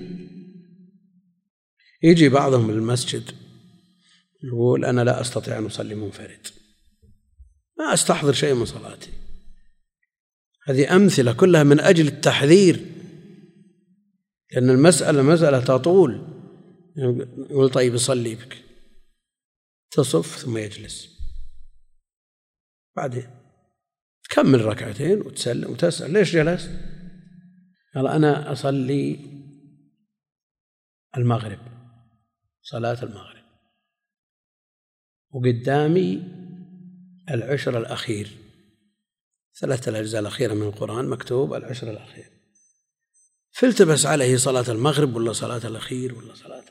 يجي 2.03 2.29
بعضهم 2.29 2.71
للمسجد 2.71 3.31
يقول 4.43 4.85
أنا 4.85 5.01
لا 5.01 5.21
أستطيع 5.21 5.57
أن 5.57 5.65
أصلي 5.65 5.95
منفرد. 5.95 6.47
ما 7.79 7.93
أستحضر 7.93 8.33
شيء 8.33 8.53
من 8.53 8.65
صلاتي. 8.65 9.09
هذه 10.67 10.95
أمثلة 10.95 11.33
كلها 11.33 11.63
من 11.63 11.79
أجل 11.79 12.07
التحذير. 12.07 12.85
لأن 14.51 14.69
المسألة 14.69 15.21
مسألة 15.21 15.59
تطول. 15.59 16.27
يقول 17.49 17.69
طيب 17.69 17.93
يصلي 17.93 18.35
بك. 18.35 18.57
تصف 19.91 20.37
ثم 20.37 20.57
يجلس. 20.57 21.21
بعدين 22.95 23.27
تكمل 24.23 24.65
ركعتين 24.65 25.21
وتسلم 25.21 25.71
وتسأل 25.71 26.13
ليش 26.13 26.33
جلست؟ 26.33 26.71
قال 27.95 28.07
أنا 28.07 28.51
أصلي 28.51 29.19
المغرب. 31.17 31.70
صلاة 32.61 33.03
المغرب. 33.03 33.43
وقدامي 35.31 36.23
العشر 37.31 37.77
الأخير. 37.77 38.29
ثلاثة 39.59 39.89
الأجزاء 39.89 40.21
الأخيرة 40.21 40.53
من 40.53 40.67
القرآن 40.67 41.07
مكتوب 41.09 41.53
العشر 41.53 41.91
الأخير. 41.91 42.25
فالتبس 43.51 44.05
عليه 44.05 44.37
صلاة 44.37 44.65
المغرب 44.69 45.15
ولا 45.15 45.33
صلاة 45.33 45.67
الأخير 45.67 46.15
ولا 46.15 46.35
صلاة؟ 46.35 46.63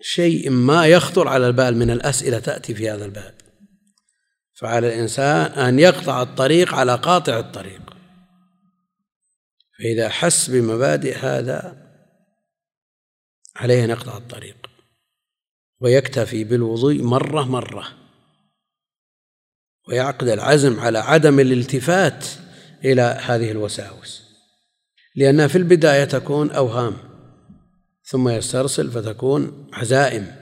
شيء 0.00 0.50
ما 0.50 0.86
يخطر 0.86 1.28
على 1.28 1.46
البال 1.46 1.76
من 1.76 1.90
الأسئلة 1.90 2.38
تأتي 2.38 2.74
في 2.74 2.90
هذا 2.90 3.04
الباب. 3.04 3.34
فعلى 4.54 4.88
الإنسان 4.88 5.52
أن 5.52 5.78
يقطع 5.78 6.22
الطريق 6.22 6.74
على 6.74 6.94
قاطع 6.94 7.38
الطريق. 7.38 7.96
فإذا 9.78 10.08
حس 10.08 10.50
بمبادئ 10.50 11.16
هذا 11.16 11.85
عليه 13.56 13.84
أن 13.84 13.90
يقطع 13.90 14.16
الطريق. 14.16 14.56
ويكتفي 15.80 16.44
بالوضوء 16.44 17.02
مرة 17.02 17.42
مرة. 17.42 17.88
ويعقد 19.88 20.28
العزم 20.28 20.80
على 20.80 20.98
عدم 20.98 21.40
الالتفات 21.40 22.26
إلى 22.84 23.02
هذه 23.02 23.50
الوساوس. 23.50 24.22
لأنها 25.16 25.46
في 25.46 25.58
البداية 25.58 26.04
تكون 26.04 26.50
أوهام 26.50 26.96
ثم 28.04 28.28
يسترسل 28.28 28.90
فتكون 28.90 29.70
عزائم. 29.72 30.36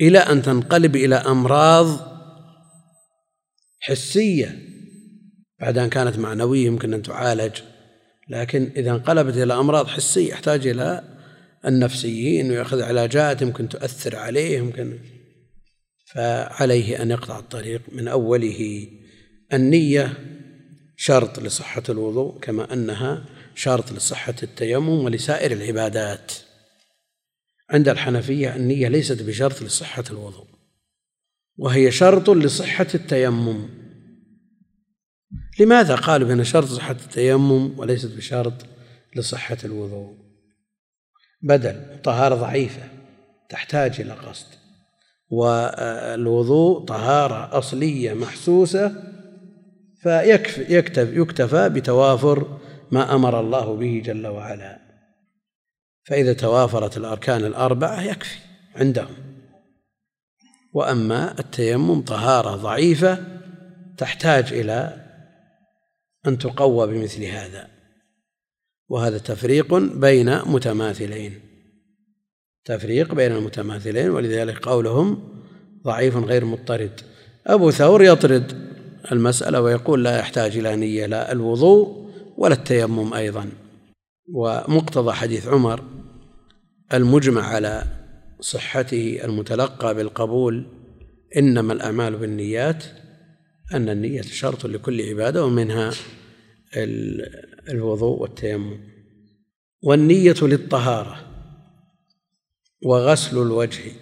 إلى 0.00 0.18
أن 0.18 0.42
تنقلب 0.42 0.96
إلى 0.96 1.14
أمراض 1.14 2.14
حسية. 3.80 4.58
بعد 5.60 5.78
أن 5.78 5.88
كانت 5.88 6.18
معنوية 6.18 6.66
يمكن 6.66 6.94
أن 6.94 7.02
تعالج 7.02 7.52
لكن 8.28 8.72
إذا 8.76 8.90
انقلبت 8.90 9.36
إلى 9.36 9.54
أمراض 9.54 9.86
حسية 9.86 10.30
يحتاج 10.30 10.66
إلى 10.66 11.13
النفسيين 11.66 12.50
ويأخذ 12.50 12.82
علاجات 12.82 13.42
يمكن 13.42 13.68
تؤثر 13.68 14.16
عليه 14.16 14.58
يمكن 14.58 14.98
فعليه 16.14 17.02
أن 17.02 17.10
يقطع 17.10 17.38
الطريق 17.38 17.80
من 17.92 18.08
أوله. 18.08 18.88
النية 19.52 20.12
شرط 20.96 21.38
لصحة 21.38 21.82
الوضوء 21.88 22.38
كما 22.38 22.72
أنها 22.72 23.24
شرط 23.54 23.92
لصحة 23.92 24.34
التيمم 24.42 25.04
ولسائر 25.04 25.52
العبادات. 25.52 26.32
عند 27.70 27.88
الحنفية 27.88 28.56
النية 28.56 28.88
ليست 28.88 29.22
بشرط 29.22 29.62
لصحة 29.62 30.04
الوضوء 30.10 30.46
وهي 31.58 31.90
شرط 31.90 32.30
لصحة 32.30 32.86
التيمم. 32.94 33.68
لماذا 35.60 35.94
قالوا 35.94 36.28
بأن 36.28 36.44
شرط 36.44 36.66
صحة 36.66 36.96
التيمم 37.04 37.78
وليست 37.78 38.16
بشرط 38.16 38.66
لصحة 39.16 39.58
الوضوء؟ 39.64 40.23
بدل 41.44 42.00
طهارة 42.04 42.34
ضعيفة 42.34 42.82
تحتاج 43.48 44.00
إلى 44.00 44.12
قصد. 44.12 44.46
والوضوء 45.30 46.84
طهارة 46.84 47.58
أصلية 47.58 48.14
محسوسة 48.14 48.92
فيكفي 50.02 50.74
يكتف 50.74 51.08
يكتفى 51.12 51.68
بتوافر 51.68 52.58
ما 52.90 53.14
أمر 53.14 53.40
الله 53.40 53.76
به 53.76 54.02
جل 54.04 54.26
وعلا. 54.26 54.78
فإذا 56.04 56.32
توافرت 56.32 56.96
الأركان 56.96 57.44
الأربعة 57.44 58.02
يكفي 58.02 58.38
عندهم. 58.76 59.14
وأما 60.72 61.38
التيمم 61.38 62.02
طهارة 62.02 62.56
ضعيفة 62.56 63.18
تحتاج 63.98 64.52
إلى 64.52 65.04
أن 66.26 66.38
تقوى 66.38 66.86
بمثل 66.86 67.24
هذا. 67.24 67.68
وهذا 68.88 69.18
تفريق 69.18 69.74
بين 69.74 70.38
متماثلين. 70.38 71.40
تفريق 72.64 73.14
بين 73.14 73.32
المتماثلين 73.32 74.10
ولذلك 74.10 74.58
قولهم 74.58 75.28
ضعيف 75.84 76.16
غير 76.16 76.44
مضطرد. 76.44 77.00
أبو 77.46 77.70
ثور 77.70 78.02
يطرد 78.02 78.52
المسألة 79.12 79.60
ويقول 79.60 80.04
لا 80.04 80.18
يحتاج 80.18 80.56
إلى 80.56 80.76
نية 80.76 81.06
لا 81.06 81.32
الوضوء 81.32 82.10
ولا 82.36 82.54
التيمم 82.54 83.14
أيضا. 83.14 83.50
ومقتضى 84.28 85.12
حديث 85.12 85.46
عمر 85.46 85.84
المجمع 86.94 87.42
على 87.42 87.84
صحته 88.40 89.20
المتلقى 89.24 89.94
بالقبول 89.94 90.66
إنما 91.36 91.72
الأعمال 91.72 92.16
بالنيات 92.16 92.84
أن 93.74 93.88
النية 93.88 94.22
شرط 94.22 94.66
لكل 94.66 95.08
عبادة 95.08 95.44
ومنها 95.44 95.90
الوضوء 96.76 98.22
والتيمم. 98.22 98.94
والنية 99.82 100.34
للطهارة 100.42 101.30
وغسل 102.82 103.38
الوجه 103.38 103.92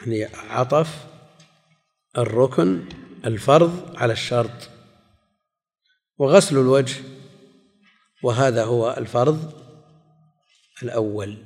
يعني 0.00 0.24
عطف 0.24 1.06
الركن 2.18 2.84
الفرض 3.24 3.96
على 3.96 4.12
الشرط. 4.12 4.70
وغسل 6.18 6.58
الوجه 6.58 6.96
وهذا 8.22 8.64
هو 8.64 8.94
الفرض 8.98 9.52
الأول. 10.82 11.36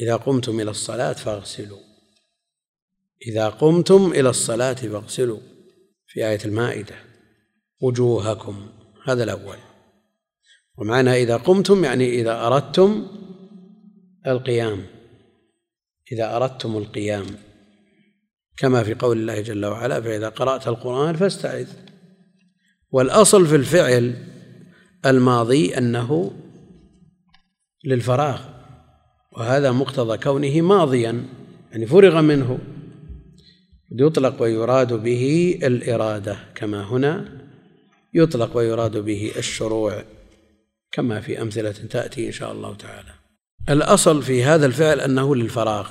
إذا 0.00 0.16
قمتم 0.16 0.60
إلى 0.60 0.70
الصلاة 0.70 1.12
فاغسلوا. 1.12 1.80
إذا 3.26 3.48
قمتم 3.48 4.12
إلى 4.12 4.30
الصلاة 4.30 4.74
فاغسلوا. 4.74 5.40
في 6.06 6.28
آية 6.28 6.38
المائدة 6.44 6.94
وجوهكم 7.80 8.68
هذا 9.06 9.24
الأول. 9.24 9.56
ومعنى 10.78 11.22
إذا 11.22 11.36
قمتم 11.36 11.84
يعني 11.84 12.20
إذا 12.20 12.46
أردتم 12.46 13.06
القيام. 14.26 14.86
إذا 16.12 16.36
أردتم 16.36 16.76
القيام. 16.76 17.26
كما 18.56 18.82
في 18.82 18.94
قول 18.94 19.18
الله 19.18 19.40
جل 19.40 19.66
وعلا 19.66 20.00
فإذا 20.00 20.28
قرأت 20.28 20.68
القرآن 20.68 21.16
فاستعذ. 21.16 21.68
والأصل 22.90 23.46
في 23.46 23.56
الفعل 23.56 24.14
الماضي 25.06 25.78
أنه 25.78 26.32
للفراغ. 27.84 28.40
وهذا 29.32 29.72
مقتضى 29.72 30.18
كونه 30.18 30.60
ماضيا 30.60 31.24
يعني 31.72 31.86
فرغ 31.86 32.20
منه. 32.20 32.58
يطلق 33.92 34.42
ويراد 34.42 34.92
به 34.92 35.58
الإرادة 35.62 36.36
كما 36.54 36.82
هنا 36.82 37.45
يطلق 38.16 38.56
ويراد 38.56 38.96
به 38.96 39.32
الشروع 39.36 40.02
كما 40.92 41.20
في 41.20 41.42
أمثلة 41.42 41.72
تأتي 41.72 42.26
إن 42.26 42.32
شاء 42.32 42.52
الله 42.52 42.74
تعالى. 42.74 43.12
الأصل 43.68 44.22
في 44.22 44.44
هذا 44.44 44.66
الفعل 44.66 45.00
أنه 45.00 45.36
للفراغ 45.36 45.90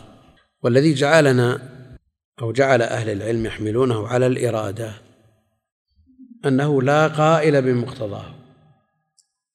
والذي 0.64 0.94
جعلنا 0.94 1.70
أو 2.42 2.52
جعل 2.52 2.82
أهل 2.82 3.10
العلم 3.10 3.46
يحملونه 3.46 4.08
على 4.08 4.28
الإرادة 4.28 4.94
أنه 6.46 6.82
لا 6.82 7.08
قائل 7.08 7.62
بمقتضاه 7.62 8.36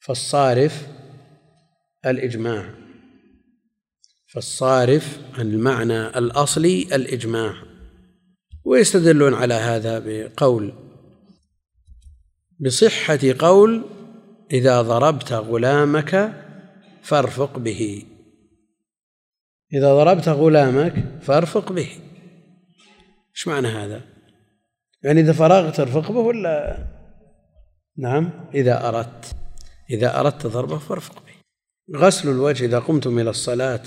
فالصارف 0.01 0.87
الإجماع 2.07 2.75
فالصارف 4.27 5.21
عن 5.39 5.47
المعنى 5.47 6.07
الأصلي 6.07 6.83
الإجماع. 6.83 7.55
ويستدلون 8.65 9.35
على 9.35 9.55
هذا 9.55 9.99
بقول 10.07 10.90
بصحة 12.61 13.19
قول 13.39 13.85
إذا 14.53 14.83
ضربت 14.83 15.33
غلامك 15.33 16.33
فارفق 17.03 17.59
به. 17.59 18.07
إذا 19.73 19.95
ضربت 19.95 20.29
غلامك 20.29 21.23
فارفق 21.23 21.73
به. 21.73 21.89
إيش 23.37 23.49
معنى 23.49 23.69
هذا؟ 23.69 24.01
يعني 25.03 25.21
إذا 25.21 25.33
فرغت 25.33 25.81
ارفق 25.81 26.13
به 26.13 26.19
ولا؟ 26.19 26.87
نعم 27.99 28.31
إذا 28.55 28.89
أردت. 28.89 29.37
إذا 29.91 30.21
أردت 30.21 30.47
ضربه 30.47 30.79
فارفق 30.79 31.15
به. 31.15 31.35
غسل 31.99 32.29
الوجه 32.29 32.65
إذا 32.65 32.79
قمتم 32.79 33.19
إلى 33.19 33.31
الصلاة 33.31 33.83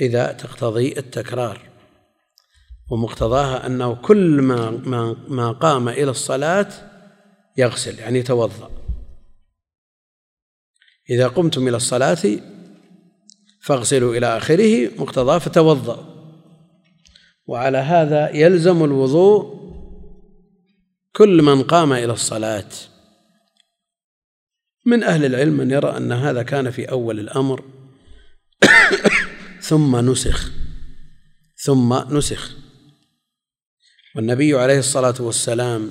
إذا 0.00 0.32
تقتضي 0.32 0.98
التكرار. 0.98 1.60
ومقتضاها 2.90 3.66
أنه 3.66 3.94
كل 3.94 4.42
ما 4.42 4.70
ما, 4.70 5.16
ما 5.28 5.52
قام 5.52 5.88
إلى 5.88 6.10
الصلاة 6.10 6.68
يغسل 7.56 7.98
يعني 7.98 8.18
يتوضأ. 8.18 8.70
إذا 11.10 11.28
قمتم 11.28 11.68
إلى 11.68 11.76
الصلاة 11.76 12.40
فاغسلوا 13.60 14.14
إلى 14.16 14.36
آخره 14.36 15.00
مقتضاه 15.00 15.38
فتوضأ. 15.38 16.16
وعلى 17.46 17.78
هذا 17.78 18.30
يلزم 18.30 18.84
الوضوء 18.84 19.56
كل 21.12 21.42
من 21.42 21.62
قام 21.62 21.92
إلى 21.92 22.12
الصلاة. 22.12 22.68
من 24.86 25.02
أهل 25.02 25.24
العلم 25.24 25.56
من 25.56 25.70
يرى 25.70 25.96
أن 25.96 26.12
هذا 26.12 26.42
كان 26.42 26.70
في 26.70 26.90
أول 26.90 27.20
الأمر. 27.20 27.64
ثم 29.68 30.10
نسخ. 30.10 30.50
ثم 31.56 32.16
نسخ. 32.16 32.56
والنبي 34.16 34.54
عليه 34.54 34.78
الصلاة 34.78 35.14
والسلام 35.20 35.90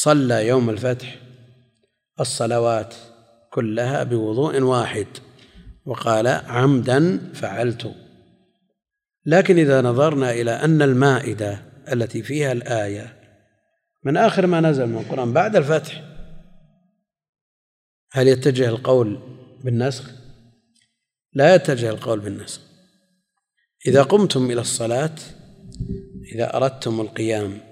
صلى 0.00 0.46
يوم 0.46 0.70
الفتح 0.70 1.18
الصلوات 2.20 2.94
كلها 3.50 4.02
بوضوء 4.02 4.60
واحد 4.60 5.06
وقال 5.86 6.26
عمدا 6.26 7.32
فعلت 7.34 7.94
لكن 9.26 9.58
إذا 9.58 9.80
نظرنا 9.80 10.32
إلى 10.32 10.50
أن 10.50 10.82
المائدة 10.82 11.62
التي 11.92 12.22
فيها 12.22 12.52
الآية 12.52 13.16
من 14.04 14.16
آخر 14.16 14.46
ما 14.46 14.60
نزل 14.60 14.86
من 14.86 14.98
القرآن 14.98 15.32
بعد 15.32 15.56
الفتح 15.56 16.04
هل 18.12 18.28
يتجه 18.28 18.68
القول 18.68 19.20
بالنسخ؟ 19.64 20.10
لا 21.32 21.54
يتجه 21.54 21.90
القول 21.90 22.20
بالنسخ 22.20 22.60
إذا 23.86 24.02
قمتم 24.02 24.50
إلى 24.50 24.60
الصلاة 24.60 25.14
إذا 26.34 26.56
أردتم 26.56 27.00
القيام 27.00 27.67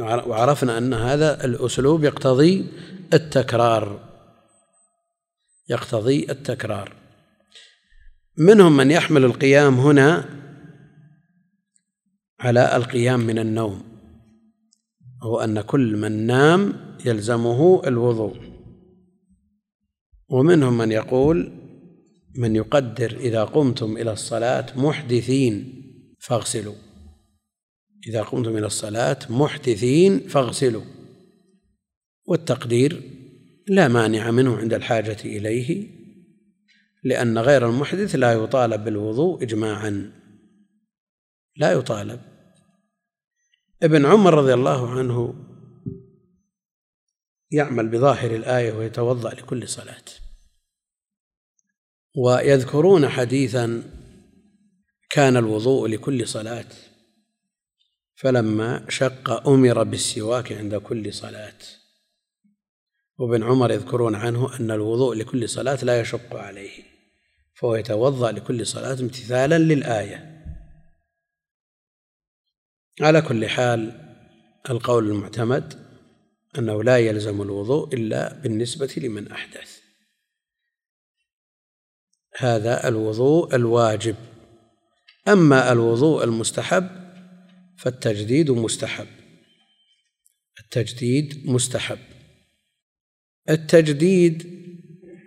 وعرفنا 0.00 0.78
أن 0.78 0.94
هذا 0.94 1.44
الأسلوب 1.44 2.04
يقتضي 2.04 2.66
التكرار. 3.14 4.08
يقتضي 5.68 6.26
التكرار. 6.30 6.92
منهم 8.36 8.76
من 8.76 8.90
يحمل 8.90 9.24
القيام 9.24 9.74
هنا 9.74 10.24
على 12.40 12.76
القيام 12.76 13.20
من 13.20 13.38
النوم 13.38 13.82
هو 15.22 15.40
أن 15.40 15.60
كل 15.60 15.96
من 15.96 16.26
نام 16.26 16.72
يلزمه 17.04 17.82
الوضوء. 17.86 18.36
ومنهم 20.28 20.78
من 20.78 20.92
يقول 20.92 21.52
من 22.36 22.56
يقدر 22.56 23.10
إذا 23.10 23.44
قمتم 23.44 23.96
إلى 23.96 24.12
الصلاة 24.12 24.66
محدثين 24.76 25.82
فاغسلوا. 26.20 26.89
إذا 28.06 28.22
قمتم 28.22 28.56
إلى 28.56 28.66
الصلاة 28.66 29.18
محدثين 29.30 30.28
فاغسلوا. 30.28 30.84
والتقدير 32.26 33.02
لا 33.68 33.88
مانع 33.88 34.30
منه 34.30 34.56
عند 34.56 34.74
الحاجة 34.74 35.16
إليه 35.24 36.00
لأن 37.04 37.38
غير 37.38 37.68
المحدث 37.68 38.14
لا 38.14 38.32
يطالب 38.32 38.84
بالوضوء 38.84 39.42
إجماعا. 39.42 40.12
لا 41.56 41.72
يطالب. 41.72 42.20
ابن 43.82 44.06
عمر 44.06 44.34
رضي 44.34 44.54
الله 44.54 44.90
عنه 44.90 45.34
يعمل 47.50 47.88
بظاهر 47.88 48.34
الآية 48.34 48.72
ويتوضأ 48.72 49.34
لكل 49.34 49.68
صلاة. 49.68 50.04
ويذكرون 52.16 53.08
حديثا 53.08 53.82
كان 55.10 55.36
الوضوء 55.36 55.88
لكل 55.88 56.28
صلاة. 56.28 56.66
فلما 58.20 58.86
شق 58.88 59.48
أمر 59.48 59.82
بالسواك 59.82 60.52
عند 60.52 60.74
كل 60.74 61.14
صلاة. 61.14 61.58
وابن 63.18 63.42
عمر 63.42 63.70
يذكرون 63.70 64.14
عنه 64.14 64.56
أن 64.60 64.70
الوضوء 64.70 65.14
لكل 65.14 65.48
صلاة 65.48 65.84
لا 65.84 66.00
يشق 66.00 66.36
عليه 66.36 66.82
فهو 67.54 67.74
يتوضأ 67.74 68.32
لكل 68.32 68.66
صلاة 68.66 69.00
امتثالا 69.00 69.58
للآية. 69.58 70.44
على 73.00 73.22
كل 73.22 73.48
حال 73.48 74.10
القول 74.70 75.08
المعتمد 75.08 75.90
أنه 76.58 76.84
لا 76.84 76.98
يلزم 76.98 77.42
الوضوء 77.42 77.94
إلا 77.94 78.32
بالنسبة 78.32 78.94
لمن 78.96 79.32
أحدث. 79.32 79.80
هذا 82.36 82.88
الوضوء 82.88 83.54
الواجب. 83.54 84.16
أما 85.28 85.72
الوضوء 85.72 86.24
المستحب 86.24 87.09
فالتجديد 87.80 88.50
مستحب. 88.50 89.06
التجديد 90.60 91.42
مستحب. 91.46 91.98
التجديد 93.50 94.46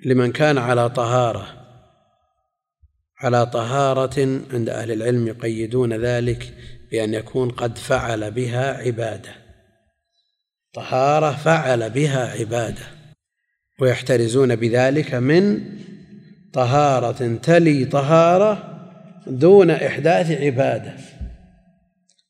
لمن 0.05 0.31
كان 0.31 0.57
على 0.57 0.89
طهارة. 0.89 1.47
على 3.19 3.45
طهارة 3.45 4.41
عند 4.53 4.69
أهل 4.69 4.91
العلم 4.91 5.27
يقيدون 5.27 5.93
ذلك 5.93 6.53
بأن 6.91 7.13
يكون 7.13 7.49
قد 7.49 7.77
فعل 7.77 8.31
بها 8.31 8.73
عبادة. 8.73 9.35
طهارة 10.73 11.31
فعل 11.31 11.89
بها 11.89 12.39
عبادة. 12.39 12.85
ويحترزون 13.79 14.55
بذلك 14.55 15.13
من 15.13 15.61
طهارة 16.53 17.35
تلي 17.35 17.85
طهارة 17.85 18.69
دون 19.27 19.71
إحداث 19.71 20.31
عبادة. 20.31 21.12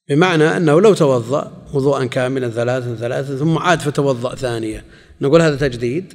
بمعنى 0.10 0.58
أنه 0.58 0.82
لو 0.82 0.94
توضأ 0.94 1.66
وضوءا 1.74 2.06
كاملا 2.06 2.50
ثلاثا 2.50 2.96
ثلاثا 2.96 3.36
ثم 3.36 3.58
عاد 3.58 3.80
فتوضأ 3.80 4.36
ثانية 4.36 4.84
نقول 5.22 5.42
هذا 5.42 5.68
تجديد 5.68 6.14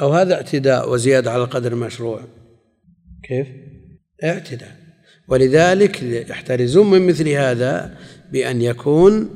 أو 0.00 0.12
هذا 0.12 0.34
اعتداء 0.34 0.90
وزيادة 0.90 1.30
على 1.30 1.42
القدر 1.44 1.72
المشروع 1.72 2.20
كيف؟ 3.22 3.46
اعتداء. 4.24 4.76
ولذلك 5.28 6.02
يحترزون 6.02 6.90
من 6.90 7.06
مثل 7.06 7.28
هذا 7.28 7.96
بأن 8.32 8.62
يكون 8.62 9.30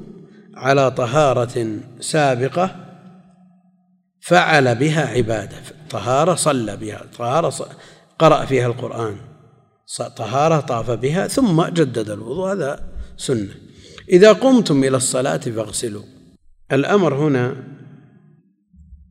على 0.54 0.90
طهارة 0.90 1.78
سابقة 2.00 2.76
فعل 4.20 4.74
بها 4.74 5.06
عبادة. 5.06 5.56
طهارة 5.90 6.34
صلى 6.34 6.76
بها 6.76 7.04
طهارة 7.18 7.68
قرأ 8.18 8.44
فيها 8.44 8.66
القرآن 8.66 9.16
طهارة 10.16 10.60
طاف 10.60 10.90
بها 10.90 11.26
ثم 11.28 11.64
جدد 11.64 12.10
الوضوء 12.10 12.52
هذا 12.52 12.88
سنة. 13.16 13.69
إذا 14.10 14.32
قمتم 14.32 14.84
إلى 14.84 14.96
الصلاة 14.96 15.36
فاغسلوا. 15.36 16.02
الأمر 16.72 17.14
هنا 17.14 17.56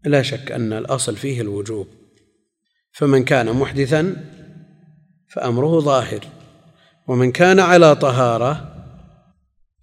لا 0.06 0.22
شك 0.22 0.52
أن 0.52 0.74
الأصل 0.74 1.16
فيه 1.16 1.42
الوجوب. 1.42 1.88
فمن 2.92 3.24
كان 3.24 3.56
محدثا 3.56 4.16
فأمره 5.30 5.80
ظاهر 5.80 6.20
ومن 7.08 7.32
كان 7.32 7.60
على 7.60 7.96
طهارة 7.96 8.76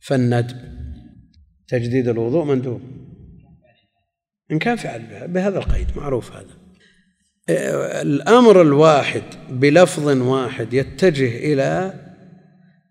فالندب. 0.01 0.57
تجديد 1.69 2.09
الوضوء 2.09 2.45
مندوب. 2.45 2.81
إن 4.53 4.59
كان 4.59 4.77
فعل 4.77 5.29
بهذا 5.29 5.59
القيد 5.59 5.87
معروف 5.97 6.33
هذا. 6.33 6.57
الأمر 8.03 8.63
الواحد 8.63 9.23
بلفظ 9.51 10.09
واحد 10.09 10.75
يتجه 10.75 11.37
إلى 11.37 11.95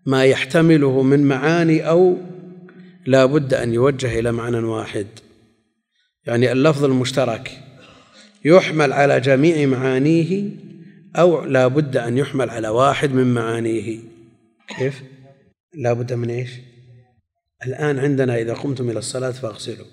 ما 0.06 0.24
يحتمله 0.24 1.02
من 1.02 1.22
معاني 1.22 1.88
أو 1.88 2.16
لا 3.06 3.26
بد 3.26 3.54
أن 3.54 3.74
يوجه 3.74 4.18
إلى 4.18 4.32
معنى 4.32 4.58
واحد. 4.58 5.06
يعني 6.26 6.52
اللفظ 6.52 6.84
المشترك 6.84 7.50
يحمل 8.44 8.92
على 8.92 9.20
جميع 9.20 9.66
معانيه 9.66 10.50
أو 11.16 11.44
لا 11.44 11.66
بد 11.66 11.96
أن 11.96 12.18
يحمل 12.18 12.50
على 12.50 12.68
واحد 12.68 13.12
من 13.12 13.34
معانيه. 13.34 13.98
كيف؟ 14.78 15.02
لا 15.74 15.92
بد 15.92 16.12
من 16.12 16.30
إيش؟ 16.30 16.50
الآن 17.66 17.98
عندنا 17.98 18.36
إذا 18.36 18.54
قمتم 18.54 18.90
إلى 18.90 18.98
الصلاة 18.98 19.30
فاغسلوا. 19.30 19.86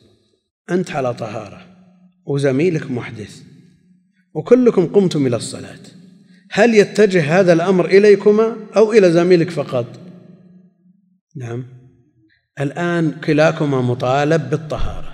أنت 0.71 0.91
على 0.91 1.13
طهارة 1.13 1.65
وزميلك 2.25 2.91
محدث 2.91 3.41
وكلكم 4.33 4.85
قمتم 4.85 5.27
إلى 5.27 5.35
الصلاة. 5.35 5.79
هل 6.51 6.75
يتجه 6.75 7.39
هذا 7.39 7.53
الأمر 7.53 7.85
إليكما 7.85 8.55
أو 8.75 8.93
إلى 8.93 9.11
زميلك 9.11 9.49
فقط؟ 9.49 10.02
نعم. 11.35 11.65
الآن 12.59 13.11
كلاكما 13.11 13.81
مطالب 13.81 14.49
بالطهارة. 14.49 15.13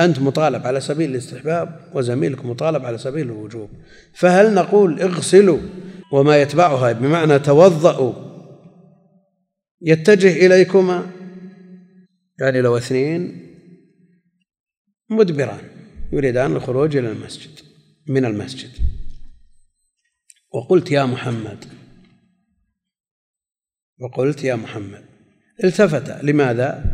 أنت 0.00 0.18
مطالب 0.18 0.66
على 0.66 0.80
سبيل 0.80 1.10
الاستحباب 1.10 1.90
وزميلك 1.94 2.44
مطالب 2.44 2.84
على 2.84 2.98
سبيل 2.98 3.26
الوجوب. 3.26 3.70
فهل 4.14 4.54
نقول 4.54 5.00
اغسلوا 5.00 5.58
وما 6.12 6.42
يتبعها 6.42 6.92
بمعنى 6.92 7.38
توضأوا 7.38 8.12
يتجه 9.82 10.46
إليكما؟ 10.46 11.06
يعني 12.40 12.60
لو 12.60 12.76
اثنين 12.76 13.48
مدبران 15.10 15.68
يريدان 16.12 16.56
الخروج 16.56 16.96
إلى 16.96 17.12
المسجد 17.12 17.60
من 18.08 18.24
المسجد. 18.24 18.70
وقلت 20.54 20.90
يا 20.90 21.04
محمد 21.04 21.64
وقلت 24.00 24.44
يا 24.44 24.54
محمد 24.54 25.11
التفت 25.64 26.24
لماذا؟ 26.24 26.84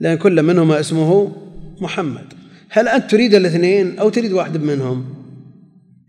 لأن 0.00 0.18
كل 0.18 0.42
منهما 0.42 0.80
اسمه 0.80 1.36
محمد 1.80 2.34
هل 2.70 2.88
أنت 2.88 3.10
تريد 3.10 3.34
الاثنين 3.34 3.98
أو 3.98 4.08
تريد 4.08 4.32
واحد 4.32 4.56
منهم؟ 4.56 5.14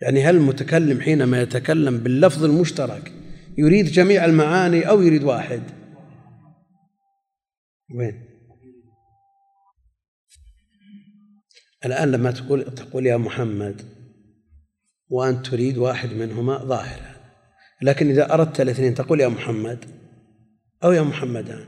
يعني 0.02 0.24
هل 0.24 0.36
المتكلم 0.36 1.02
حينما 1.02 1.42
يتكلم 1.42 1.98
باللفظ 1.98 2.44
المشترك 2.44 3.12
يريد 3.58 3.86
جميع 3.86 4.26
المعاني 4.26 4.90
أو 4.90 5.02
يريد 5.02 5.24
واحد؟ 5.24 5.62
وين؟ 7.96 8.32
الآن 11.86 12.12
لما 12.12 12.32
تقول 12.32 12.76
تقول 12.76 13.06
يا 13.06 13.18
محمد 13.18 13.82
وأنت 15.10 15.46
تريد 15.46 15.78
واحد 15.78 16.14
منهما 16.14 16.58
ظاهر 16.58 17.00
لكن 17.82 18.10
إذا 18.10 18.34
أردت 18.34 18.62
الاثنين 18.62 18.94
تقول 18.94 19.22
يا 19.22 19.28
محمد 19.28 20.01
أو 20.84 20.92
يا 20.92 21.02
محمدان. 21.02 21.66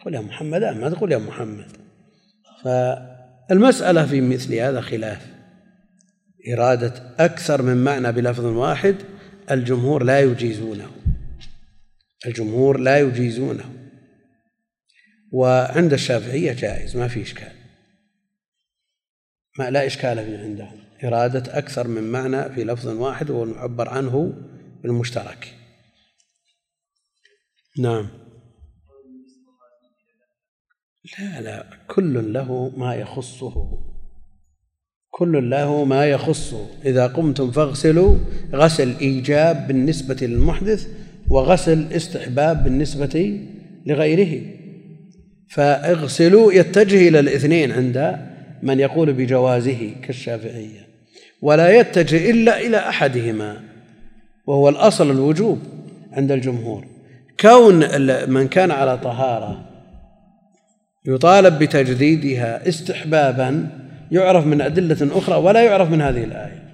تقول 0.00 0.14
يا 0.14 0.20
محمدان 0.20 0.80
ما 0.80 0.90
تقول 0.90 1.12
يا 1.12 1.18
محمد. 1.18 1.76
فالمسألة 2.64 4.06
في 4.06 4.20
مثل 4.20 4.54
هذا 4.54 4.80
خلاف. 4.80 5.26
إرادة 6.52 7.14
أكثر 7.18 7.62
من 7.62 7.84
معنى 7.84 8.12
بلفظ 8.12 8.44
واحد 8.44 8.96
الجمهور 9.50 10.02
لا 10.02 10.20
يجيزونه. 10.20 10.90
الجمهور 12.26 12.78
لا 12.78 12.98
يجيزونه. 12.98 13.72
وعند 15.32 15.92
الشافعية 15.92 16.52
جائز 16.52 16.96
ما 16.96 17.08
في 17.08 17.22
إشكال. 17.22 17.52
ما 19.58 19.70
لا 19.70 19.86
إشكال 19.86 20.24
فيه 20.24 20.38
عندهم 20.38 20.78
إرادة 21.04 21.58
أكثر 21.58 21.88
من 21.88 22.12
معنى 22.12 22.54
في 22.54 22.64
لفظ 22.64 22.86
واحد 22.86 23.30
وهو 23.30 23.44
المعبر 23.44 23.88
عنه 23.88 24.32
بالمشترك. 24.82 25.54
نعم. 27.78 28.25
لا 31.06 31.40
لا 31.40 31.66
كل 31.88 32.32
له 32.32 32.72
ما 32.76 32.94
يخصه. 32.94 33.78
كل 35.10 35.50
له 35.50 35.84
ما 35.84 36.06
يخصه. 36.06 36.66
إذا 36.84 37.06
قمتم 37.06 37.50
فاغسلوا 37.50 38.14
غسل 38.52 38.94
إيجاب 39.00 39.66
بالنسبة 39.66 40.16
للمحدث 40.22 40.88
وغسل 41.28 41.92
استحباب 41.92 42.64
بالنسبة 42.64 43.40
لغيره. 43.86 44.42
فاغسلوا 45.50 46.52
يتجه 46.52 47.08
إلى 47.08 47.20
الاثنين 47.20 47.72
عند 47.72 48.16
من 48.62 48.80
يقول 48.80 49.12
بجوازه 49.12 49.90
كالشافعية. 50.02 50.86
ولا 51.42 51.80
يتجه 51.80 52.30
إلا 52.30 52.60
إلى 52.60 52.76
أحدهما 52.76 53.60
وهو 54.46 54.68
الأصل 54.68 55.10
الوجوب 55.10 55.58
عند 56.12 56.32
الجمهور. 56.32 56.86
كون 57.40 57.74
من 58.30 58.48
كان 58.48 58.70
على 58.70 58.98
طهارة 58.98 59.75
يطالب 61.06 61.58
بتجديدها 61.58 62.68
استحبابا 62.68 63.68
يعرف 64.12 64.46
من 64.46 64.60
أدلة 64.60 65.18
أخرى 65.18 65.36
ولا 65.36 65.64
يعرف 65.64 65.90
من 65.90 66.00
هذه 66.00 66.24
الآية. 66.24 66.66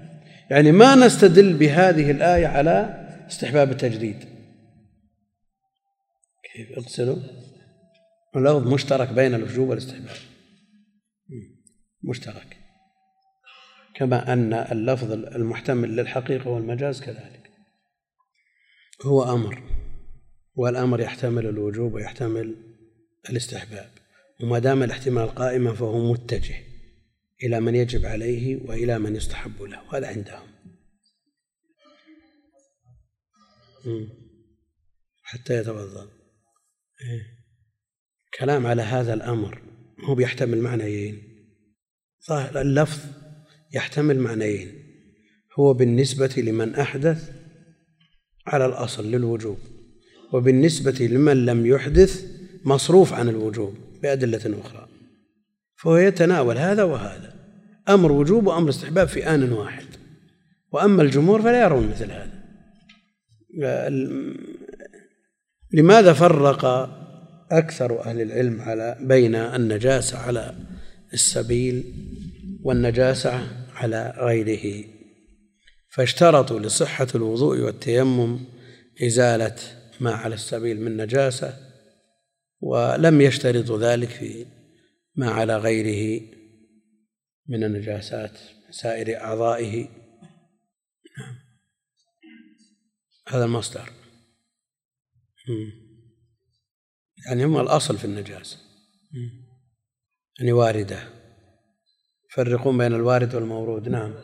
يعني 0.50 0.72
ما 0.72 0.94
نستدل 0.94 1.52
بهذه 1.52 2.10
الآية 2.10 2.46
على 2.46 3.06
استحباب 3.30 3.70
التجديد. 3.70 4.24
كيف 6.52 6.78
اغسلوا 6.78 7.16
اللفظ 8.36 8.72
مشترك 8.72 9.12
بين 9.12 9.34
الوجوب 9.34 9.68
والاستحباب. 9.68 10.16
مشترك. 12.02 12.56
كما 13.94 14.32
أن 14.32 14.52
اللفظ 14.52 15.12
المحتمل 15.12 15.96
للحقيقة 15.96 16.50
والمجاز 16.50 17.00
كذلك. 17.00 17.50
هو 19.02 19.34
أمر 19.34 19.62
والأمر 20.54 21.00
يحتمل 21.00 21.46
الوجوب 21.46 21.94
ويحتمل 21.94 22.56
الاستحباب. 23.30 24.01
وما 24.42 24.58
دام 24.58 24.82
الاحتمال 24.82 25.28
قائما 25.28 25.74
فهو 25.74 26.12
متجه 26.12 26.54
إلى 27.42 27.60
من 27.60 27.74
يجب 27.74 28.06
عليه 28.06 28.56
وإلى 28.64 28.98
من 28.98 29.16
يستحب 29.16 29.62
له 29.62 29.82
هذا 29.92 30.06
عندهم. 30.06 30.46
حتى 35.22 35.58
يتوضأ. 35.58 36.02
إيه. 36.02 37.22
كلام 38.38 38.66
على 38.66 38.82
هذا 38.82 39.14
الأمر 39.14 39.62
هو 40.04 40.14
بيحتمل 40.14 40.58
معنيين. 40.58 41.22
ظاهر 42.28 42.60
اللفظ 42.60 43.00
يحتمل 43.74 44.18
معنيين. 44.18 44.72
هو 45.58 45.74
بالنسبة 45.74 46.34
لمن 46.36 46.74
أحدث 46.74 47.32
على 48.46 48.66
الأصل 48.66 49.10
للوجوب 49.10 49.58
وبالنسبة 50.32 51.06
لمن 51.06 51.46
لم 51.46 51.66
يحدث 51.66 52.26
مصروف 52.64 53.12
عن 53.12 53.28
الوجوب. 53.28 53.91
بأدلة 54.02 54.60
أخرى. 54.60 54.88
فهو 55.76 55.96
يتناول 55.96 56.58
هذا 56.58 56.82
وهذا. 56.82 57.34
أمر 57.88 58.12
وجوب 58.12 58.46
وأمر 58.46 58.68
استحباب 58.70 59.08
في 59.08 59.26
آن 59.26 59.52
واحد. 59.52 59.86
وأما 60.72 61.02
الجمهور 61.02 61.42
فلا 61.42 61.62
يرون 61.62 61.88
مثل 61.88 62.10
هذا. 62.10 62.42
لماذا 65.72 66.12
فرق 66.12 66.64
أكثر 67.52 68.04
أهل 68.04 68.20
العلم 68.20 68.60
على 68.60 68.96
بين 69.00 69.34
النجاسة 69.34 70.18
على 70.18 70.54
السبيل 71.12 71.84
والنجاسة 72.62 73.48
على 73.74 74.14
غيره؟ 74.18 74.84
فاشترطوا 75.88 76.60
لصحة 76.60 77.06
الوضوء 77.14 77.60
والتيمم 77.60 78.40
إزالة 79.06 79.56
ما 80.00 80.12
على 80.12 80.34
السبيل 80.34 80.80
من 80.80 80.96
نجاسة 80.96 81.71
ولم 82.62 83.20
يشترطوا 83.20 83.78
ذلك 83.78 84.08
في 84.08 84.46
ما 85.14 85.30
على 85.30 85.56
غيره 85.56 86.22
من 87.48 87.64
النجاسات 87.64 88.38
سائر 88.70 89.20
أعضائه. 89.20 89.88
نعم. 91.18 91.36
هذا 93.28 93.44
المصدر. 93.44 93.90
يعني 97.26 97.44
هم 97.44 97.60
الأصل 97.60 97.98
في 97.98 98.04
النجاسة. 98.04 98.58
يعني 100.38 100.52
واردة. 100.52 101.08
يفرقون 102.30 102.78
بين 102.78 102.94
الوارد 102.94 103.34
والمورود. 103.34 103.88
نعم. 103.88 104.14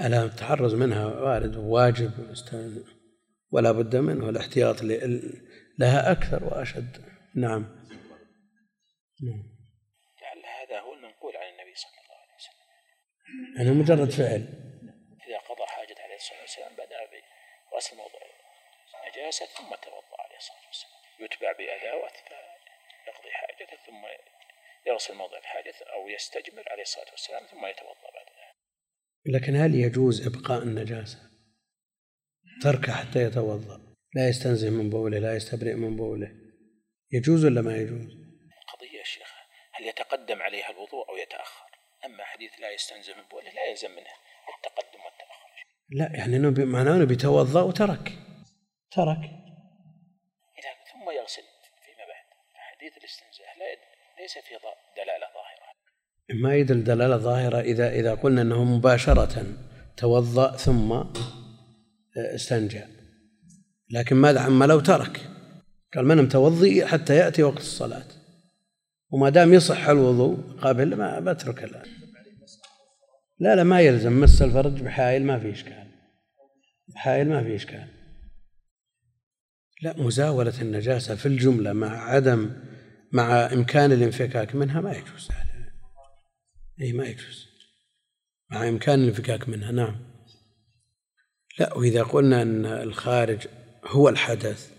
لا 0.00 0.24
التحرز 0.24 0.74
منها. 0.74 1.06
وارد 1.06 1.56
وواجب 1.56 2.10
ولا 3.52 3.72
بد 3.72 3.96
منه 3.96 4.28
الاحتياط 4.28 4.82
لها 5.78 6.12
أكثر 6.12 6.44
وأشد. 6.44 6.96
نعم. 7.34 7.62
نعم. 9.26 9.42
لعل 10.22 10.42
هذا 10.60 10.80
هو 10.80 10.94
المنقول 10.94 11.36
عن 11.36 11.48
النبي 11.52 11.74
صلى 11.74 11.98
الله 12.04 12.18
عليه 12.22 12.34
وسلم. 12.40 12.62
يعني 13.56 13.70
مجرد 13.70 14.10
فعل. 14.10 14.42
إذا 15.28 15.38
قضى 15.38 15.66
حاجة 15.66 15.96
عليه 16.04 16.16
الصلاة 16.16 16.40
والسلام 16.40 16.72
بدأ 16.72 17.00
بغسل 17.72 17.96
موضع 17.96 18.20
النجاسة 19.04 19.46
ثم 19.46 19.70
توضأ 19.86 20.16
عليه 20.24 20.36
الصلاة 20.36 20.66
والسلام. 20.66 21.02
يتبع 21.20 21.52
بأداوة 21.52 22.08
فيقضي 22.28 23.30
حاجته 23.32 23.76
ثم 23.86 24.02
يغسل 24.86 25.14
موضع 25.14 25.38
الحاجة 25.38 25.74
أو 25.94 26.08
يستجمر 26.08 26.64
عليه 26.70 26.82
الصلاة 26.82 27.10
والسلام 27.10 27.42
ثم 27.50 27.66
يتوضأ 27.66 28.10
بعد 28.16 28.26
ذلك. 28.38 28.52
لكن 29.26 29.56
هل 29.56 29.74
يجوز 29.74 30.26
إبقاء 30.26 30.62
النجاسة؟ 30.62 31.31
تركه 32.62 32.92
حتى 32.92 33.22
يتوضأ. 33.22 33.80
لا 34.14 34.28
يستنزه 34.28 34.70
من 34.70 34.90
بوله 34.90 35.18
لا 35.18 35.36
يستبرئ 35.36 35.74
من 35.74 35.96
بوله. 35.96 36.30
يجوز 37.12 37.44
ولا 37.44 37.62
ما 37.62 37.76
يجوز؟ 37.76 38.06
قضية 38.72 38.98
يا 38.98 39.04
شيخ 39.04 39.30
هل 39.72 39.86
يتقدم 39.86 40.42
عليها 40.42 40.70
الوضوء 40.70 41.08
أو 41.08 41.16
يتأخر؟ 41.16 41.66
أما 42.06 42.24
حديث 42.24 42.50
لا 42.60 42.70
يستنزه 42.74 43.14
من 43.14 43.22
بوله 43.30 43.50
لا 43.56 43.64
يلزم 43.70 43.90
منه 43.90 44.12
التقدم 44.56 45.00
والتأخر. 45.04 45.48
لا 45.90 46.18
يعني 46.18 46.36
إنه 46.36 46.64
معناه 46.64 46.96
إنه 46.96 47.04
بيتوضأ 47.04 47.62
وترك. 47.62 48.12
ترك. 48.90 49.22
ثم 50.92 51.10
يغسل 51.10 51.42
فيما 51.84 52.04
بعد 52.10 52.26
حديث 52.54 52.92
الاستنزاه 52.96 53.58
لا 53.58 53.66
ليس 54.22 54.32
فيه 54.32 54.56
دلالة 54.96 55.26
ظاهرة. 55.38 55.66
ما 56.42 56.56
يدل 56.56 56.84
دلالة 56.84 57.16
ظاهرة 57.16 57.60
اذا 57.60 57.92
إذا 57.92 58.14
قلنا 58.14 58.42
إنه 58.42 58.64
مباشرة 58.64 59.46
توضأ 59.96 60.56
ثم 60.56 61.02
استنجى. 62.16 62.82
لكن 63.90 64.16
ماذا 64.16 64.40
عما 64.40 64.64
لو 64.64 64.80
ترك؟ 64.80 65.28
قال 65.94 66.06
من 66.06 66.16
متوضي 66.16 66.86
حتى 66.86 67.16
يأتي 67.16 67.42
وقت 67.42 67.58
الصلاة. 67.58 68.04
وما 69.10 69.28
دام 69.28 69.54
يصح 69.54 69.88
الوضوء 69.88 70.36
قبل 70.60 70.96
ما 70.96 71.20
بترك 71.20 71.64
الان 71.64 71.86
لا 73.38 73.56
لا 73.56 73.62
ما 73.64 73.80
يلزم. 73.80 74.20
مس 74.20 74.42
الفرج 74.42 74.82
بحائل 74.82 75.24
ما 75.24 75.38
في 75.38 75.50
إشكال. 75.50 75.86
بحائل 76.88 77.28
ما 77.28 77.42
في 77.42 77.56
إشكال. 77.56 77.88
لا 79.82 80.02
مزاولة 80.02 80.62
النجاسة 80.62 81.14
في 81.14 81.26
الجملة 81.26 81.72
مع 81.72 82.10
عدم 82.10 82.50
مع 83.12 83.52
إمكان 83.52 83.92
الانفكاك 83.92 84.54
منها 84.54 84.80
ما 84.80 84.92
يجوز. 84.92 85.28
أي 86.80 86.92
ما 86.92 87.04
يجوز. 87.04 87.46
مع 88.50 88.68
إمكان 88.68 89.02
الانفكاك 89.02 89.48
منها 89.48 89.72
نعم. 89.72 90.11
لا 91.58 91.74
وإذا 91.74 92.02
قلنا 92.02 92.42
أن 92.42 92.66
الخارج 92.66 93.46
هو 93.84 94.08
الحدث 94.08 94.70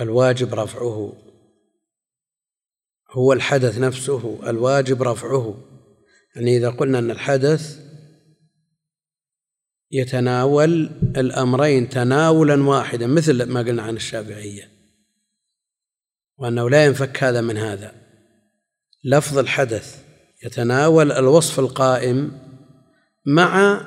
الواجب 0.00 0.54
رفعه. 0.54 1.12
هو 3.10 3.32
الحدث 3.32 3.78
نفسه 3.78 4.50
الواجب 4.50 5.02
رفعه. 5.02 5.64
يعني 6.36 6.56
إذا 6.56 6.70
قلنا 6.70 6.98
أن 6.98 7.10
الحدث 7.10 7.86
يتناول 9.90 10.70
الأمرين 11.16 11.88
تناولا 11.88 12.62
واحدا 12.62 13.06
مثل 13.06 13.42
ما 13.42 13.60
قلنا 13.60 13.82
عن 13.82 13.96
الشافعية 13.96 14.70
وأنه 16.38 16.70
لا 16.70 16.84
ينفك 16.84 17.24
هذا 17.24 17.40
من 17.40 17.56
هذا. 17.56 17.94
لفظ 19.04 19.38
الحدث 19.38 20.04
يتناول 20.44 21.12
الوصف 21.12 21.60
القائم 21.60 22.38
مع 23.26 23.80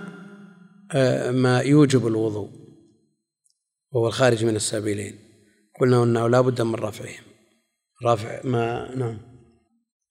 ما 1.31 1.59
يوجب 1.59 2.07
الوضوء 2.07 2.49
وهو 3.91 4.07
الخارج 4.07 4.45
من 4.45 4.55
السبيلين. 4.55 5.19
قلنا 5.79 6.03
إنه 6.03 6.27
لا 6.27 6.41
بد 6.41 6.61
من 6.61 6.75
رفعهم. 6.75 7.23
رفع 8.05 8.41
ما 8.43 8.95
نعم. 8.95 9.19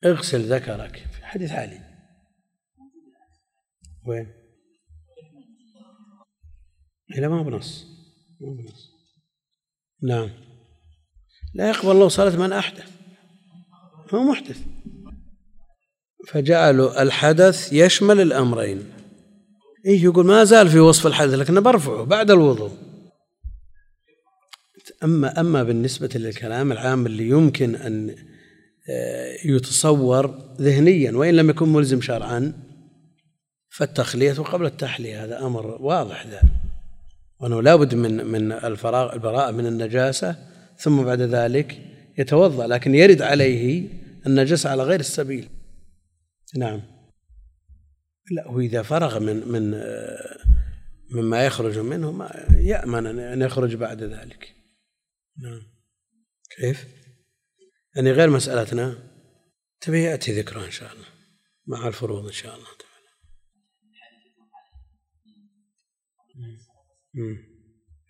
اغسل 0.04 0.52
ذكرك 0.52 0.96
في 0.96 1.26
حديث 1.26 1.52
علي. 1.52 1.80
وين؟ 4.06 4.32
لا 7.18 7.28
ما 7.28 7.42
بنص. 7.42 7.86
ما 8.40 8.62
بنص. 8.62 8.90
نعم. 10.02 10.30
لا 11.54 11.68
يقبل 11.68 11.90
الله 11.90 12.08
صلاة 12.08 12.36
من 12.36 12.52
أحدث. 12.52 12.90
هو 14.14 14.22
محدث. 14.22 14.60
فجعلوا 16.28 17.02
الحدث 17.02 17.72
يشمل 17.72 18.20
الأمرين. 18.20 18.97
إيه 19.86 20.04
يقول 20.04 20.26
ما 20.26 20.44
زال 20.44 20.68
في 20.68 20.78
وصف 20.78 21.06
الحدث 21.06 21.34
لكن 21.34 21.60
برفعه 21.60 22.04
بعد 22.04 22.30
الوضوء. 22.30 22.70
أما 25.04 25.40
أما 25.40 25.62
بالنسبة 25.62 26.08
للكلام 26.14 26.72
العام 26.72 27.06
اللي 27.06 27.28
يمكن 27.28 27.74
أن 27.74 28.14
آه، 28.90 29.36
يتصور 29.44 30.54
ذهنيا 30.60 31.12
وإن 31.12 31.34
لم 31.34 31.50
يكن 31.50 31.68
ملزم 31.68 32.00
شرعا 32.00 32.52
فالتخلية 33.70 34.32
قبل 34.32 34.66
التحلية 34.66 35.24
هذا 35.24 35.46
أمر 35.46 35.66
واضح 35.66 36.26
ذا. 36.26 36.42
وأنه 37.40 37.62
لابد 37.62 37.94
من 37.94 38.26
من 38.26 38.52
الفراغ 38.52 39.12
البراءة 39.12 39.50
من 39.50 39.66
النجاسة 39.66 40.36
ثم 40.78 41.04
بعد 41.04 41.20
ذلك 41.20 41.78
يتوضأ 42.18 42.66
لكن 42.66 42.94
يرد 42.94 43.22
عليه 43.22 43.88
النجاسة 44.26 44.70
على 44.70 44.82
غير 44.82 45.00
السبيل. 45.00 45.48
نعم. 46.56 46.97
لا 48.30 48.48
وإذا 48.48 48.82
فرغ 48.82 49.18
من 49.18 49.48
من 49.48 49.74
مما 51.10 51.46
يخرج 51.46 51.78
منه 51.78 52.12
ما 52.12 52.46
يأمن 52.56 53.06
أن 53.06 53.42
يخرج 53.42 53.74
بعد 53.74 54.02
ذلك. 54.02 54.54
نعم. 55.42 55.62
كيف؟ 56.56 56.86
يعني 57.96 58.12
غير 58.12 58.30
مسألتنا. 58.30 58.98
تبي 59.80 60.02
يأتي 60.02 60.32
ذكرها 60.32 60.66
إن 60.66 60.70
شاء 60.70 60.92
الله 60.92 61.06
مع 61.66 61.88
الفروض 61.88 62.26
إن 62.26 62.32
شاء 62.32 62.54
الله 62.54 62.68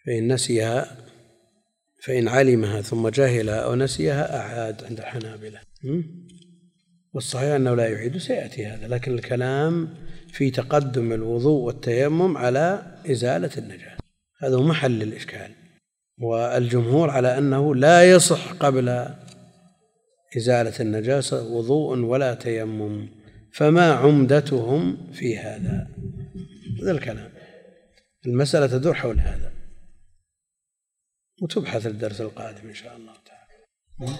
فإن 0.07 0.33
نسيها 0.33 1.07
فإن 2.03 2.29
علمها 2.29 2.81
ثم 2.81 3.09
جهلها 3.09 3.61
أو 3.61 3.75
نسيها 3.75 4.37
أعاد 4.37 4.85
عند 4.85 5.01
الحنابلة. 5.01 5.61
والصحيح 7.13 7.55
أنه 7.55 7.75
لا 7.75 7.89
يعيد 7.89 8.19
سيأتي 8.19 8.67
هذا 8.67 8.89
لكن 8.89 9.15
الكلام 9.15 9.95
في 10.33 10.51
تقدم 10.51 11.13
الوضوء 11.13 11.61
والتيمم 11.67 12.37
على 12.37 12.97
إزالة 13.11 13.51
النجاسة 13.59 13.99
هذا 14.43 14.57
هو 14.57 14.63
محل 14.63 15.03
الإشكال. 15.03 15.55
والجمهور 16.21 17.11
على 17.11 17.39
أنه 17.39 17.75
لا 17.75 18.11
يصح 18.11 18.53
قبل 18.53 19.15
إزالة 20.37 20.81
النجاسة 20.81 21.43
وضوء 21.43 21.99
ولا 21.99 22.35
تيمم. 22.35 23.09
فما 23.55 23.93
عمدتهم 23.93 25.13
في 25.13 25.39
هذا؟ 25.39 25.89
هذا 26.83 26.91
الكلام. 26.91 27.33
المسألة 28.27 28.67
تدور 28.67 28.95
حول 28.95 29.21
هذا. 29.21 29.53
وتبحث 31.43 31.87
الدرس 31.87 32.21
القادم 32.21 32.69
إن 32.69 32.75
شاء 32.75 32.97
الله 32.97 33.13
تعالى. 33.13 34.19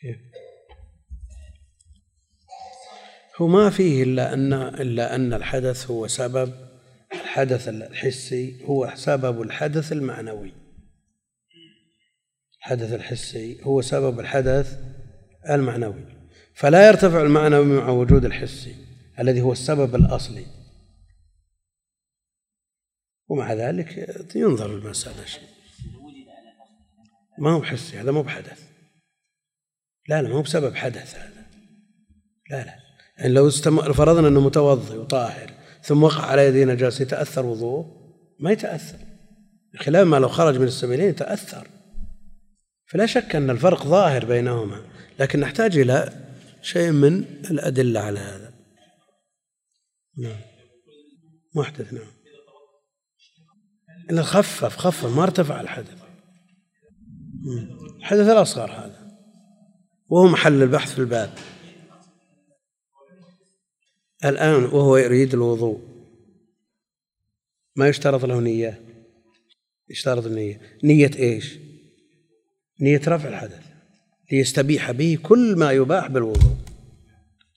كيف؟ 0.00 0.33
هو 3.36 3.46
ما 3.46 3.70
فيه 3.70 4.02
إلا 4.02 4.34
أن 4.34 4.52
إلا 4.52 5.14
أن 5.14 5.32
الحدث 5.32 5.90
هو 5.90 6.06
سبب 6.06 6.54
الحدث 7.12 7.68
الحسي 7.68 8.64
هو 8.64 8.92
سبب 8.94 9.42
الحدث 9.42 9.92
المعنوي. 9.92 10.52
الحدث 12.58 12.92
الحسي 12.92 13.62
هو 13.62 13.80
سبب 13.82 14.20
الحدث 14.20 14.78
المعنوي. 15.50 16.04
فلا 16.54 16.86
يرتفع 16.86 17.22
المعنوي 17.22 17.64
مع 17.64 17.88
وجود 17.88 18.24
الحسي 18.24 18.74
الذي 19.18 19.40
هو 19.40 19.52
السبب 19.52 19.94
الأصلي. 19.94 20.46
ومع 23.28 23.52
ذلك 23.52 24.08
ينظر 24.36 24.78
المسألة 24.78 25.24
شيء. 25.24 25.48
ما 27.38 27.50
هو 27.50 27.62
حسي 27.62 27.98
هذا 27.98 28.12
مو 28.12 28.22
بحدث. 28.22 28.68
لا 30.08 30.22
لا 30.22 30.28
مو 30.28 30.42
بسبب 30.42 30.74
حدث 30.74 31.14
هذا. 31.14 31.46
لا 32.50 32.64
لا. 32.64 32.83
يعني 33.24 33.36
لو 33.36 33.48
استم... 33.48 33.92
فرضنا 33.92 34.28
أنه 34.28 34.40
متوضئ 34.40 34.96
وطاهر 34.96 35.50
ثم 35.82 36.02
وقع 36.02 36.26
على 36.26 36.46
يده 36.46 36.72
نجاسة 36.72 37.02
يتأثر 37.02 37.46
وضوءه؟ 37.46 38.14
ما 38.40 38.52
يتأثر. 38.52 38.98
خلاف 39.76 40.06
ما 40.06 40.16
لو 40.16 40.28
خرج 40.28 40.58
من 40.58 40.66
السبيلين 40.66 41.08
يتأثر. 41.08 41.68
فلا 42.86 43.06
شك 43.06 43.36
أن 43.36 43.50
الفرق 43.50 43.86
ظاهر 43.86 44.24
بينهما 44.24 44.80
لكن 45.20 45.40
نحتاج 45.40 45.78
إلى 45.78 46.12
شيء 46.62 46.90
من 46.90 47.24
الأدلة 47.50 48.00
على 48.00 48.18
هذا. 48.18 48.52
نعم. 50.18 50.40
محدث 51.54 51.92
نعم. 51.92 52.10
إن 54.10 54.22
خفف 54.22 54.76
خفف 54.76 55.16
ما 55.16 55.22
ارتفع 55.22 55.60
الحدث. 55.60 56.02
الحدث 57.98 58.28
الأصغر 58.28 58.70
هذا. 58.70 59.18
وهو 60.08 60.28
محل 60.28 60.62
البحث 60.62 60.92
في 60.92 60.98
الباب. 60.98 61.30
الآن 64.24 64.64
وهو 64.64 64.96
يريد 64.96 65.34
الوضوء. 65.34 65.80
ما 67.76 67.88
يشترط 67.88 68.24
له 68.24 68.40
نية؟ 68.40 68.80
يشترط 69.90 70.26
النية. 70.26 70.60
نية 70.84 71.10
إيش؟ 71.18 71.58
نية 72.80 73.00
رفع 73.08 73.28
الحدث 73.28 73.62
ليستبيح 74.32 74.90
به 74.90 75.18
كل 75.22 75.56
ما 75.56 75.72
يباح 75.72 76.06
بالوضوء. 76.08 76.52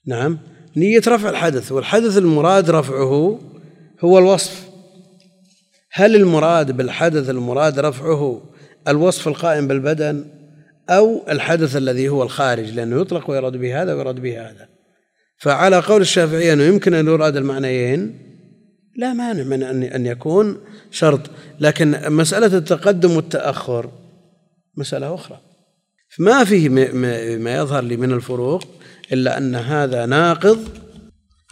نعم 0.06 0.38
نية 0.76 1.02
رفع 1.08 1.30
الحدث 1.30 1.72
والحدث 1.72 2.18
المراد 2.18 2.70
رفعه 2.70 3.40
هو 4.00 4.18
الوصف. 4.18 4.68
هل 5.92 6.16
المراد 6.16 6.76
بالحدث 6.76 7.30
المراد 7.30 7.78
رفعه 7.78 8.42
الوصف 8.88 9.28
القائم 9.28 9.68
بالبدن 9.68 10.24
أو 10.90 11.28
الحدث 11.28 11.76
الذي 11.76 12.08
هو 12.08 12.22
الخارج؟ 12.22 12.70
لأنه 12.70 13.00
يطلق 13.00 13.30
ويراد 13.30 13.56
به 13.56 13.82
هذا 13.82 13.94
ويراد 13.94 14.20
به 14.20 14.50
هذا. 14.50 14.77
فعلى 15.38 15.78
قول 15.78 16.00
الشافعية 16.00 16.52
أنه 16.52 16.62
يمكن 16.62 16.94
أن 16.94 17.06
يراد 17.06 17.36
المعنيين 17.36 18.18
لا 18.96 19.12
مانع 19.12 19.42
من 19.42 19.62
أن 19.62 19.82
أن 19.82 20.06
يكون 20.06 20.60
شرط. 20.90 21.20
لكن 21.60 22.12
مسألة 22.12 22.58
التقدم 22.58 23.16
والتأخر 23.16 23.90
مسألة 24.76 25.14
أخرى. 25.14 25.40
ما 26.18 26.44
فيه 26.44 26.68
ما 27.38 27.56
يظهر 27.56 27.82
لي 27.84 27.96
من 27.96 28.12
الفروق 28.12 28.64
إلا 29.12 29.38
أن 29.38 29.54
هذا 29.54 30.06
ناقض 30.06 30.68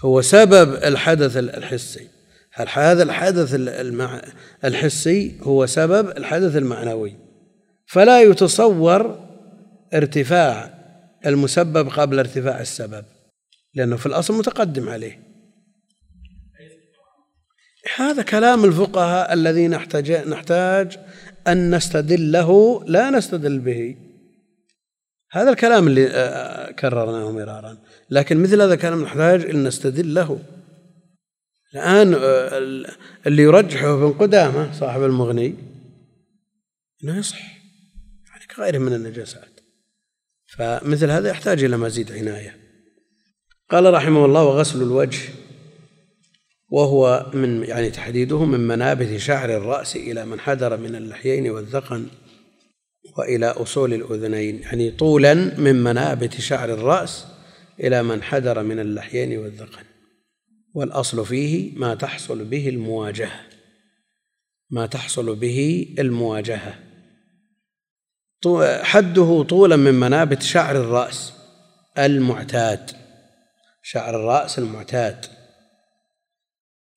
هو 0.00 0.20
سبب 0.20 0.74
الحدث 0.74 1.36
الحسي. 1.36 2.08
هذا 2.72 3.02
الحدث 3.02 3.54
الحسي 4.64 5.36
هو 5.42 5.66
سبب 5.66 6.08
الحدث 6.08 6.56
المعنوي؟ 6.56 7.16
فلا 7.86 8.22
يتصور 8.22 9.18
ارتفاع 9.94 10.74
المسبب 11.26 11.88
قبل 11.88 12.18
ارتفاع 12.18 12.60
السبب. 12.60 13.04
لأنه 13.76 13.96
في 13.96 14.06
الأصل 14.06 14.34
متقدم 14.38 14.88
عليه. 14.88 15.22
هذا 17.96 18.22
كلام 18.22 18.64
الفقهاء 18.64 19.32
الذي 19.32 19.68
نحتاج 19.68 20.12
نحتاج 20.12 20.98
أن 21.48 21.74
نستدل 21.74 22.32
له 22.32 22.82
لا 22.86 23.10
نستدل 23.10 23.58
به. 23.58 23.96
هذا 25.30 25.50
الكلام 25.50 25.86
اللي 25.86 26.08
آه، 26.10 26.70
كررناه 26.70 27.32
مرارا. 27.32 27.78
لكن 28.10 28.42
مثل 28.42 28.62
هذا 28.62 28.74
الكلام 28.74 29.02
نحتاج 29.02 29.44
أن 29.44 29.64
نستدل 29.64 30.14
له 30.14 30.38
الآن 31.74 32.14
آه، 32.14 32.58
اللي 33.26 33.42
يرجحه 33.42 33.94
ابن 33.94 34.12
قدامة 34.12 34.72
صاحب 34.72 35.02
المغني 35.02 35.54
إنه 37.04 37.18
يصح. 37.18 37.40
يعني 38.30 38.46
كغيره 38.56 38.78
من 38.78 38.92
النجاسات. 38.92 39.60
فمثل 40.56 41.10
هذا 41.10 41.28
يحتاج 41.28 41.64
إلى 41.64 41.76
مزيد 41.76 42.12
عناية. 42.12 42.65
قال 43.70 43.94
رحمه 43.94 44.24
الله 44.24 44.44
وغسل 44.44 44.82
الوجه 44.82 45.20
وهو 46.70 47.30
من 47.34 47.62
يعني 47.62 47.90
تحديده 47.90 48.44
من 48.44 48.60
منابت 48.60 49.16
شعر 49.16 49.56
الرأس 49.56 49.96
إلى 49.96 50.24
من 50.24 50.40
حدر 50.40 50.76
من 50.76 50.94
اللحيين 50.94 51.50
والذقن 51.50 52.06
وإلى 53.18 53.46
أصول 53.46 53.94
الأذنين 53.94 54.60
يعني 54.62 54.90
طولا 54.90 55.34
من 55.34 55.82
منابت 55.82 56.40
شعر 56.40 56.72
الرأس 56.72 57.26
إلى 57.80 58.02
من 58.02 58.22
حدر 58.22 58.62
من 58.62 58.78
اللحيين 58.78 59.38
والذقن. 59.38 59.84
والأصل 60.74 61.26
فيه 61.26 61.78
ما 61.78 61.94
تحصل 61.94 62.44
به 62.44 62.68
المواجهة 62.68 63.40
ما 64.70 64.86
تحصل 64.86 65.36
به 65.36 65.88
المواجهة. 65.98 66.74
حده 68.82 69.42
طولا 69.42 69.76
من 69.76 69.94
منابت 69.94 70.42
شعر 70.42 70.76
الرأس 70.76 71.32
المعتاد. 71.98 73.05
شعر 73.88 74.16
الرأس 74.16 74.58
المعتاد 74.58 75.26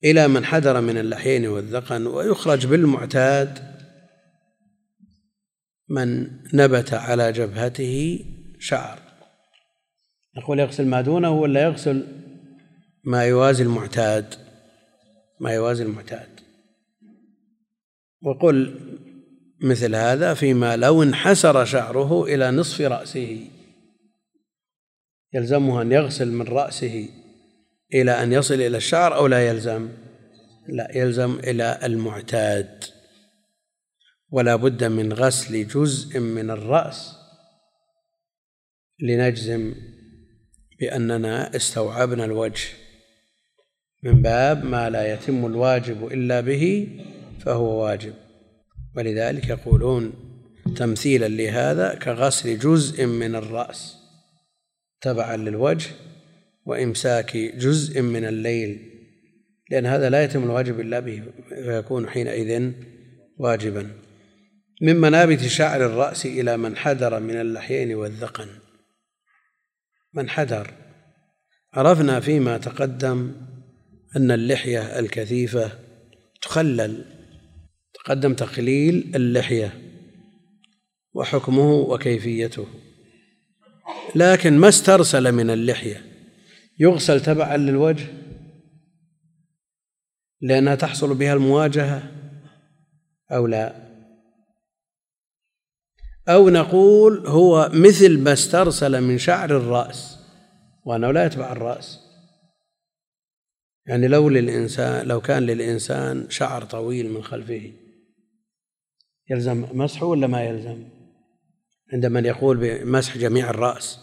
إلى 0.03 0.27
من 0.27 0.45
حدر 0.45 0.81
من 0.81 0.97
اللحيين 0.97 1.47
والذقن 1.47 2.07
ويخرج 2.07 2.65
بالمعتاد 2.67 3.59
من 5.89 6.29
نبت 6.53 6.93
على 6.93 7.31
جبهته 7.31 8.25
شعر. 8.59 8.99
نقول 10.37 10.59
يغسل 10.59 10.87
ما 10.87 11.01
دونه 11.01 11.31
ولا 11.31 11.63
يغسل 11.63 12.07
ما 13.03 13.23
يوازي 13.23 13.63
المعتاد؟ 13.63 14.35
ما 15.39 15.51
يوازي 15.51 15.83
المعتاد. 15.83 16.39
وقل 18.21 18.79
مثل 19.61 19.95
هذا 19.95 20.33
فيما 20.33 20.77
لو 20.77 21.03
انحسر 21.03 21.65
شعره 21.65 22.23
إلى 22.23 22.51
نصف 22.51 22.81
رأسه. 22.81 23.58
يلزمه 25.33 25.81
أن 25.81 25.91
يغسل 25.91 26.31
من 26.31 26.47
رأسه 26.47 27.09
إلى 27.93 28.23
أن 28.23 28.33
يصل 28.33 28.53
إلى 28.53 28.77
الشعر 28.77 29.15
أو 29.15 29.27
لا 29.27 29.47
يلزم؟ 29.47 29.89
لا 30.67 30.91
يلزم 30.97 31.39
إلى 31.39 31.79
المعتاد. 31.83 32.83
ولا 34.31 34.55
بد 34.55 34.83
من 34.83 35.13
غسل 35.13 35.67
جزء 35.67 36.19
من 36.19 36.49
الرأس 36.49 37.15
لنجزم 38.99 39.75
بأننا 40.79 41.55
استوعبنا 41.55 42.25
الوجه. 42.25 42.67
من 44.03 44.21
باب 44.21 44.65
ما 44.65 44.89
لا 44.89 45.13
يتم 45.13 45.45
الواجب 45.45 46.07
إلا 46.07 46.41
به 46.41 46.87
فهو 47.39 47.83
واجب. 47.83 48.13
ولذلك 48.95 49.49
يقولون 49.49 50.13
تمثيلا 50.75 51.27
لهذا 51.27 51.95
كغسل 51.95 52.59
جزء 52.59 53.05
من 53.05 53.35
الرأس. 53.35 53.98
تبعا 55.01 55.37
للوجه 55.37 55.89
وإمساك 56.65 57.37
جزء 57.37 58.01
من 58.01 58.25
الليل 58.25 58.89
لأن 59.69 59.85
هذا 59.85 60.09
لا 60.09 60.23
يتم 60.23 60.43
الواجب 60.43 60.79
إلا 60.79 60.99
به 60.99 61.23
فيكون 61.49 62.09
حينئذ 62.09 62.71
واجبا. 63.37 63.89
من 64.81 64.95
منابت 64.95 65.41
شعر 65.41 65.85
الرأس 65.85 66.25
إلى 66.25 66.57
من 66.57 66.77
حدر 66.77 67.19
من 67.19 67.35
اللحيين 67.41 67.95
والذقن. 67.95 68.47
من 70.13 70.29
حدر 70.29 70.73
عرفنا 71.73 72.19
فيما 72.19 72.57
تقدم 72.57 73.35
أن 74.15 74.31
اللحية 74.31 74.99
الكثيفة 74.99 75.71
تخلل 76.41 77.05
تقدم 77.93 78.33
تقليل 78.33 79.11
اللحية 79.15 79.73
وحكمه 81.13 81.71
وكيفيته. 81.71 82.67
لكن 84.15 84.57
ما 84.57 84.69
استرسل 84.69 85.31
من 85.31 85.49
اللحية. 85.49 86.05
يغسل 86.79 87.21
تبعا 87.21 87.57
للوجه 87.57 88.07
لأنها 90.41 90.75
تحصل 90.75 91.15
بها 91.15 91.33
المواجهة 91.33 92.11
أو 93.31 93.47
لا. 93.47 93.89
أو 96.29 96.49
نقول 96.49 97.27
هو 97.27 97.71
مثل 97.73 98.19
ما 98.19 98.33
استرسل 98.33 99.01
من 99.01 99.17
شعر 99.17 99.57
الرأس 99.57 100.19
وأنه 100.85 101.11
لا 101.11 101.25
يتبع 101.25 101.51
الرأس. 101.51 101.99
يعني 103.85 104.07
لو 104.07 104.29
للإنسان 104.29 105.07
لو 105.07 105.21
كان 105.21 105.43
للإنسان 105.43 106.29
شعر 106.29 106.65
طويل 106.65 107.13
من 107.13 107.23
خلفه 107.23 107.71
يلزم 109.29 109.65
مسحه 109.73 110.05
ولا 110.05 110.27
ما 110.27 110.43
يلزم؟ 110.43 110.98
عند 111.93 112.05
من 112.05 112.25
يقول 112.25 112.57
بمسح 112.57 113.17
جميع 113.17 113.49
الرأس. 113.49 113.99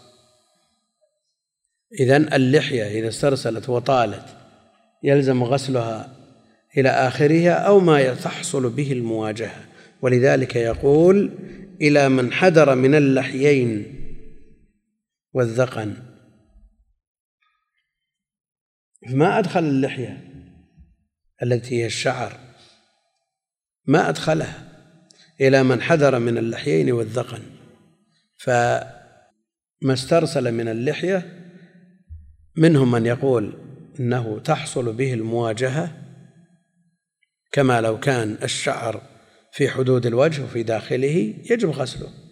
إذا 1.99 2.17
اللحية 2.17 2.99
إذا 2.99 3.07
استرسلت 3.07 3.69
وطالت 3.69 4.37
يلزم 5.03 5.43
غسلها 5.43 6.15
إلى 6.77 6.89
آخرها 6.89 7.51
أو 7.51 7.79
ما 7.79 8.13
تحصل 8.13 8.69
به 8.69 8.91
المواجهة. 8.91 9.65
ولذلك 10.01 10.55
يقول 10.55 11.31
إلى 11.81 12.09
من 12.09 12.33
حدر 12.33 12.75
من 12.75 12.95
اللحيين 12.95 13.93
والذقن. 15.33 15.95
ما 19.09 19.39
أدخل 19.39 19.63
اللحية 19.63 20.23
التي 21.43 21.81
هي 21.81 21.85
الشعر؟ 21.85 22.39
ما 23.85 24.09
أدخلها 24.09 24.67
إلى 25.41 25.63
من 25.63 25.81
حذر 25.81 26.19
من 26.19 26.37
اللحيين 26.37 26.91
والذقن؟ 26.91 27.56
فما 28.37 29.93
استرسل 29.93 30.51
من 30.51 30.67
اللحية 30.67 31.43
منهم 32.57 32.91
من 32.91 33.05
يقول 33.05 33.53
إنه 33.99 34.39
تحصل 34.39 34.93
به 34.93 35.13
المواجهة 35.13 36.03
كما 37.51 37.81
لو 37.81 37.99
كان 37.99 38.37
الشعر 38.43 39.01
في 39.51 39.69
حدود 39.69 40.05
الوجه 40.05 40.43
وفي 40.43 40.63
داخله 40.63 41.33
يجب 41.51 41.69
غسله 41.69 42.27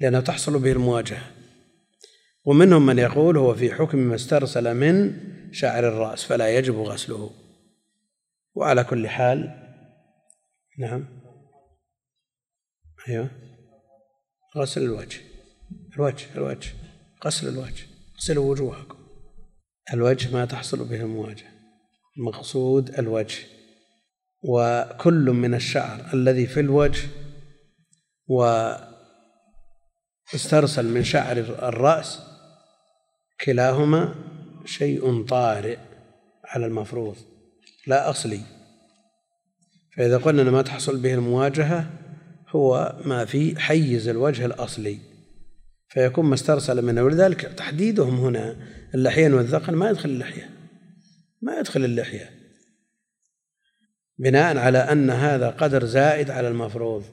لأنه 0.00 0.20
تحصل 0.20 0.58
به 0.58 0.72
المواجهة. 0.72 1.32
ومنهم 2.44 2.86
من 2.86 2.98
يقول 2.98 3.36
هو 3.36 3.54
في 3.54 3.74
حكم 3.74 3.98
ما 3.98 4.14
استرسل 4.14 4.74
من 4.74 5.20
شعر 5.52 5.88
الرأس 5.88 6.24
فلا 6.24 6.58
يجب 6.58 6.74
غسله. 6.74 7.30
وعلى 8.54 8.84
كل 8.84 9.08
حال 9.08 9.56
نعم. 10.78 11.06
أيوه. 13.08 13.30
غسل 14.56 14.82
الوجه. 14.82 15.20
الوجه 15.96 16.26
الوجه. 16.34 16.70
غسل 17.24 17.48
الوجه. 17.48 17.86
اغسلوا 18.14 18.50
وجوهكم. 18.50 18.98
الوجه 19.92 20.32
ما 20.32 20.44
تحصل 20.44 20.84
به 20.84 21.00
المواجهة. 21.00 21.50
المقصود 22.18 22.98
الوجه. 22.98 23.38
وكل 24.42 25.30
من 25.30 25.54
الشعر 25.54 26.10
الذي 26.14 26.46
في 26.46 26.60
الوجه 26.60 27.08
واسترسل 28.26 28.86
من 30.86 31.04
شعر 31.04 31.38
الرأس 31.38 32.20
كلاهما 33.44 34.14
شيء 34.64 35.26
طارئ 35.26 35.78
على 36.44 36.66
المفروض. 36.66 37.16
لا 37.86 38.10
أصلي. 38.10 38.40
فإذا 39.96 40.18
قلنا 40.18 40.50
ما 40.50 40.62
تحصل 40.62 41.00
به 41.00 41.14
المواجهة 41.14 41.99
هو 42.50 42.96
ما 43.04 43.24
في 43.24 43.60
حيز 43.60 44.08
الوجه 44.08 44.46
الأصلي. 44.46 44.98
فيكون 45.88 46.24
ما 46.24 46.34
استرسل 46.34 46.82
منه 46.82 47.02
ولذلك 47.02 47.40
تحديدهم 47.40 48.14
هنا 48.14 48.56
اللحيين 48.94 49.34
والذقن 49.34 49.74
ما 49.74 49.90
يدخل 49.90 50.08
اللحية. 50.08 50.50
ما 51.42 51.58
يدخل 51.58 51.84
اللحية. 51.84 52.30
بناء 54.18 54.56
على 54.56 54.78
أن 54.78 55.10
هذا 55.10 55.48
قدر 55.48 55.84
زائد 55.84 56.30
على 56.30 56.48
المفروض. 56.48 57.04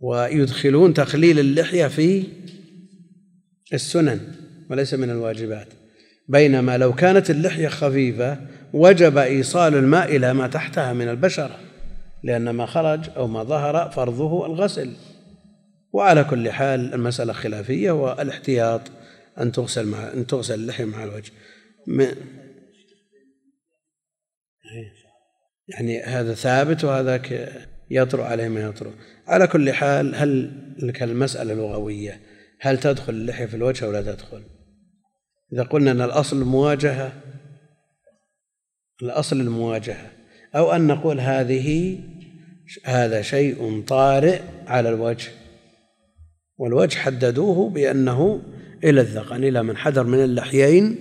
ويدخلون 0.00 0.94
تخليل 0.94 1.38
اللحية 1.38 1.86
في 1.86 2.24
السنن 3.72 4.20
وليس 4.70 4.94
من 4.94 5.10
الواجبات. 5.10 5.68
بينما 6.28 6.78
لو 6.78 6.94
كانت 6.94 7.30
اللحية 7.30 7.68
خفيفة 7.68 8.38
وجب 8.72 9.18
إيصال 9.18 9.74
الماء 9.74 10.16
إلى 10.16 10.34
ما 10.34 10.46
تحتها 10.46 10.92
من 10.92 11.08
البشرة. 11.08 11.69
لأن 12.22 12.50
ما 12.50 12.66
خرج 12.66 13.10
أو 13.16 13.26
ما 13.26 13.42
ظهر 13.42 13.90
فرضه 13.90 14.46
الغسل. 14.46 14.92
وعلى 15.92 16.24
كل 16.24 16.50
حال 16.50 16.94
المسألة 16.94 17.32
خلافية 17.32 17.90
والاحتياط 17.90 18.80
أن 19.40 19.52
تغسل 19.52 19.86
مع 19.86 20.12
أن 20.12 20.26
تغسل 20.26 20.54
اللحية 20.54 20.84
مع 20.84 21.04
الوجه. 21.04 21.32
يعني 25.68 26.02
هذا 26.02 26.34
ثابت 26.34 26.84
وهذاك 26.84 27.52
يطرأ 27.90 28.24
عليه 28.24 28.48
ما 28.48 28.60
يطرأ. 28.60 28.92
على 29.26 29.46
كل 29.46 29.72
حال 29.72 30.14
هل 30.14 30.52
المسألة 31.02 31.54
لغوية 31.54 32.20
هل 32.60 32.80
تدخل 32.80 33.12
اللحية 33.12 33.46
في 33.46 33.56
الوجه 33.56 33.84
أو 33.84 33.92
لا 33.92 34.02
تدخل؟ 34.02 34.42
إذا 35.52 35.62
قلنا 35.62 35.90
أن 35.90 36.00
الأصل 36.00 36.36
المواجهة 36.36 37.12
الأصل 39.02 39.40
المواجهة. 39.40 40.10
أو 40.54 40.72
أن 40.72 40.86
نقول 40.86 41.20
هذه 41.20 41.98
هذا 42.84 43.22
شيء 43.22 43.84
طارئ 43.86 44.42
على 44.66 44.88
الوجه 44.88 45.30
والوجه 46.58 46.98
حددوه 46.98 47.70
بأنه 47.70 48.42
إلى 48.84 49.00
الذقن 49.00 49.44
إلى 49.44 49.62
من 49.62 49.76
حذر 49.76 50.04
من 50.04 50.24
اللحيين 50.24 50.96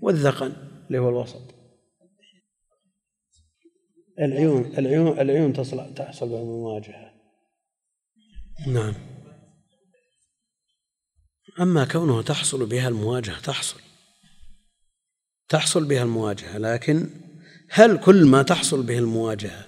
والذقن 0.00 0.52
اللي 0.86 0.98
هو 0.98 1.08
الوسط. 1.08 1.54
العيون 4.18 4.72
العيون 4.78 5.20
العيون 5.20 5.52
تصل 5.52 5.94
تحصل 5.94 6.28
بالمواجهة 6.28 7.12
نعم. 8.66 8.94
أما 11.60 11.84
كونها 11.84 12.22
تحصل 12.22 12.66
بها 12.66 12.88
المواجهة 12.88 13.40
تحصل. 13.40 13.80
تحصل 15.48 15.84
بها 15.84 16.02
المواجهة 16.02 16.58
لكن 16.58 17.08
هل 17.74 17.96
كل 17.96 18.26
ما 18.26 18.42
تحصل 18.42 18.82
به 18.82 18.98
المواجهة 18.98 19.64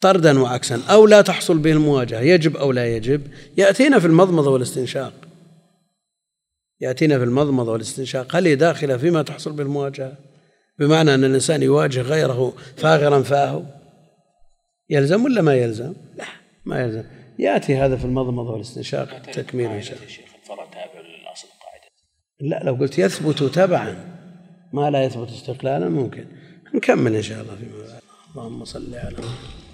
طردا 0.00 0.40
وعكسا 0.40 0.82
أو 0.90 1.06
لا 1.06 1.20
تحصل 1.22 1.58
به 1.58 1.72
المواجهة 1.72 2.20
يجب 2.20 2.56
أو 2.56 2.72
لا 2.72 2.96
يجب 2.96 3.22
يأتينا 3.56 3.98
في 3.98 4.06
المضمضة 4.06 4.50
والاستنشاق. 4.50 5.12
يأتينا 6.80 7.18
في 7.18 7.24
المضمضة 7.24 7.72
والاستنشاق. 7.72 8.36
هل 8.36 8.46
هي 8.46 8.54
داخلة 8.54 8.96
فيما 8.96 9.22
تحصل 9.22 9.52
به 9.52 9.62
المواجهة؟ 9.62 10.12
بمعنى 10.78 11.14
أن 11.14 11.24
الإنسان 11.24 11.62
يواجه 11.62 12.00
غيره 12.00 12.52
فاغرا 12.76 13.22
فاه 13.22 13.66
يلزم 14.90 15.24
ولا 15.24 15.42
ما 15.42 15.54
يلزم؟ 15.54 15.94
لا 16.16 16.24
ما 16.64 16.82
يلزم. 16.82 17.04
يأتي 17.38 17.76
هذا 17.76 17.96
في 17.96 18.04
المضمضة 18.04 18.50
والاستنشاق 18.50 19.22
تكميل 19.22 19.70
إن 19.70 19.82
شاء 19.82 19.98
الله. 19.98 20.06
لا 22.40 22.62
لو 22.64 22.74
قلت 22.74 22.98
يثبت 22.98 23.42
تبعا 23.42 23.96
ما 24.72 24.90
لا 24.90 25.04
يثبت 25.04 25.28
استقلالا 25.28 25.88
ممكن. 25.88 26.24
نكمل 26.74 27.14
إن 27.14 27.22
شاء 27.22 27.42
الله 27.42 27.56
فيما 27.56 27.86
بعد. 27.88 28.02
اللهم 28.36 28.64
صل 28.64 28.94
على 28.94 29.16
محمد. 29.18 29.69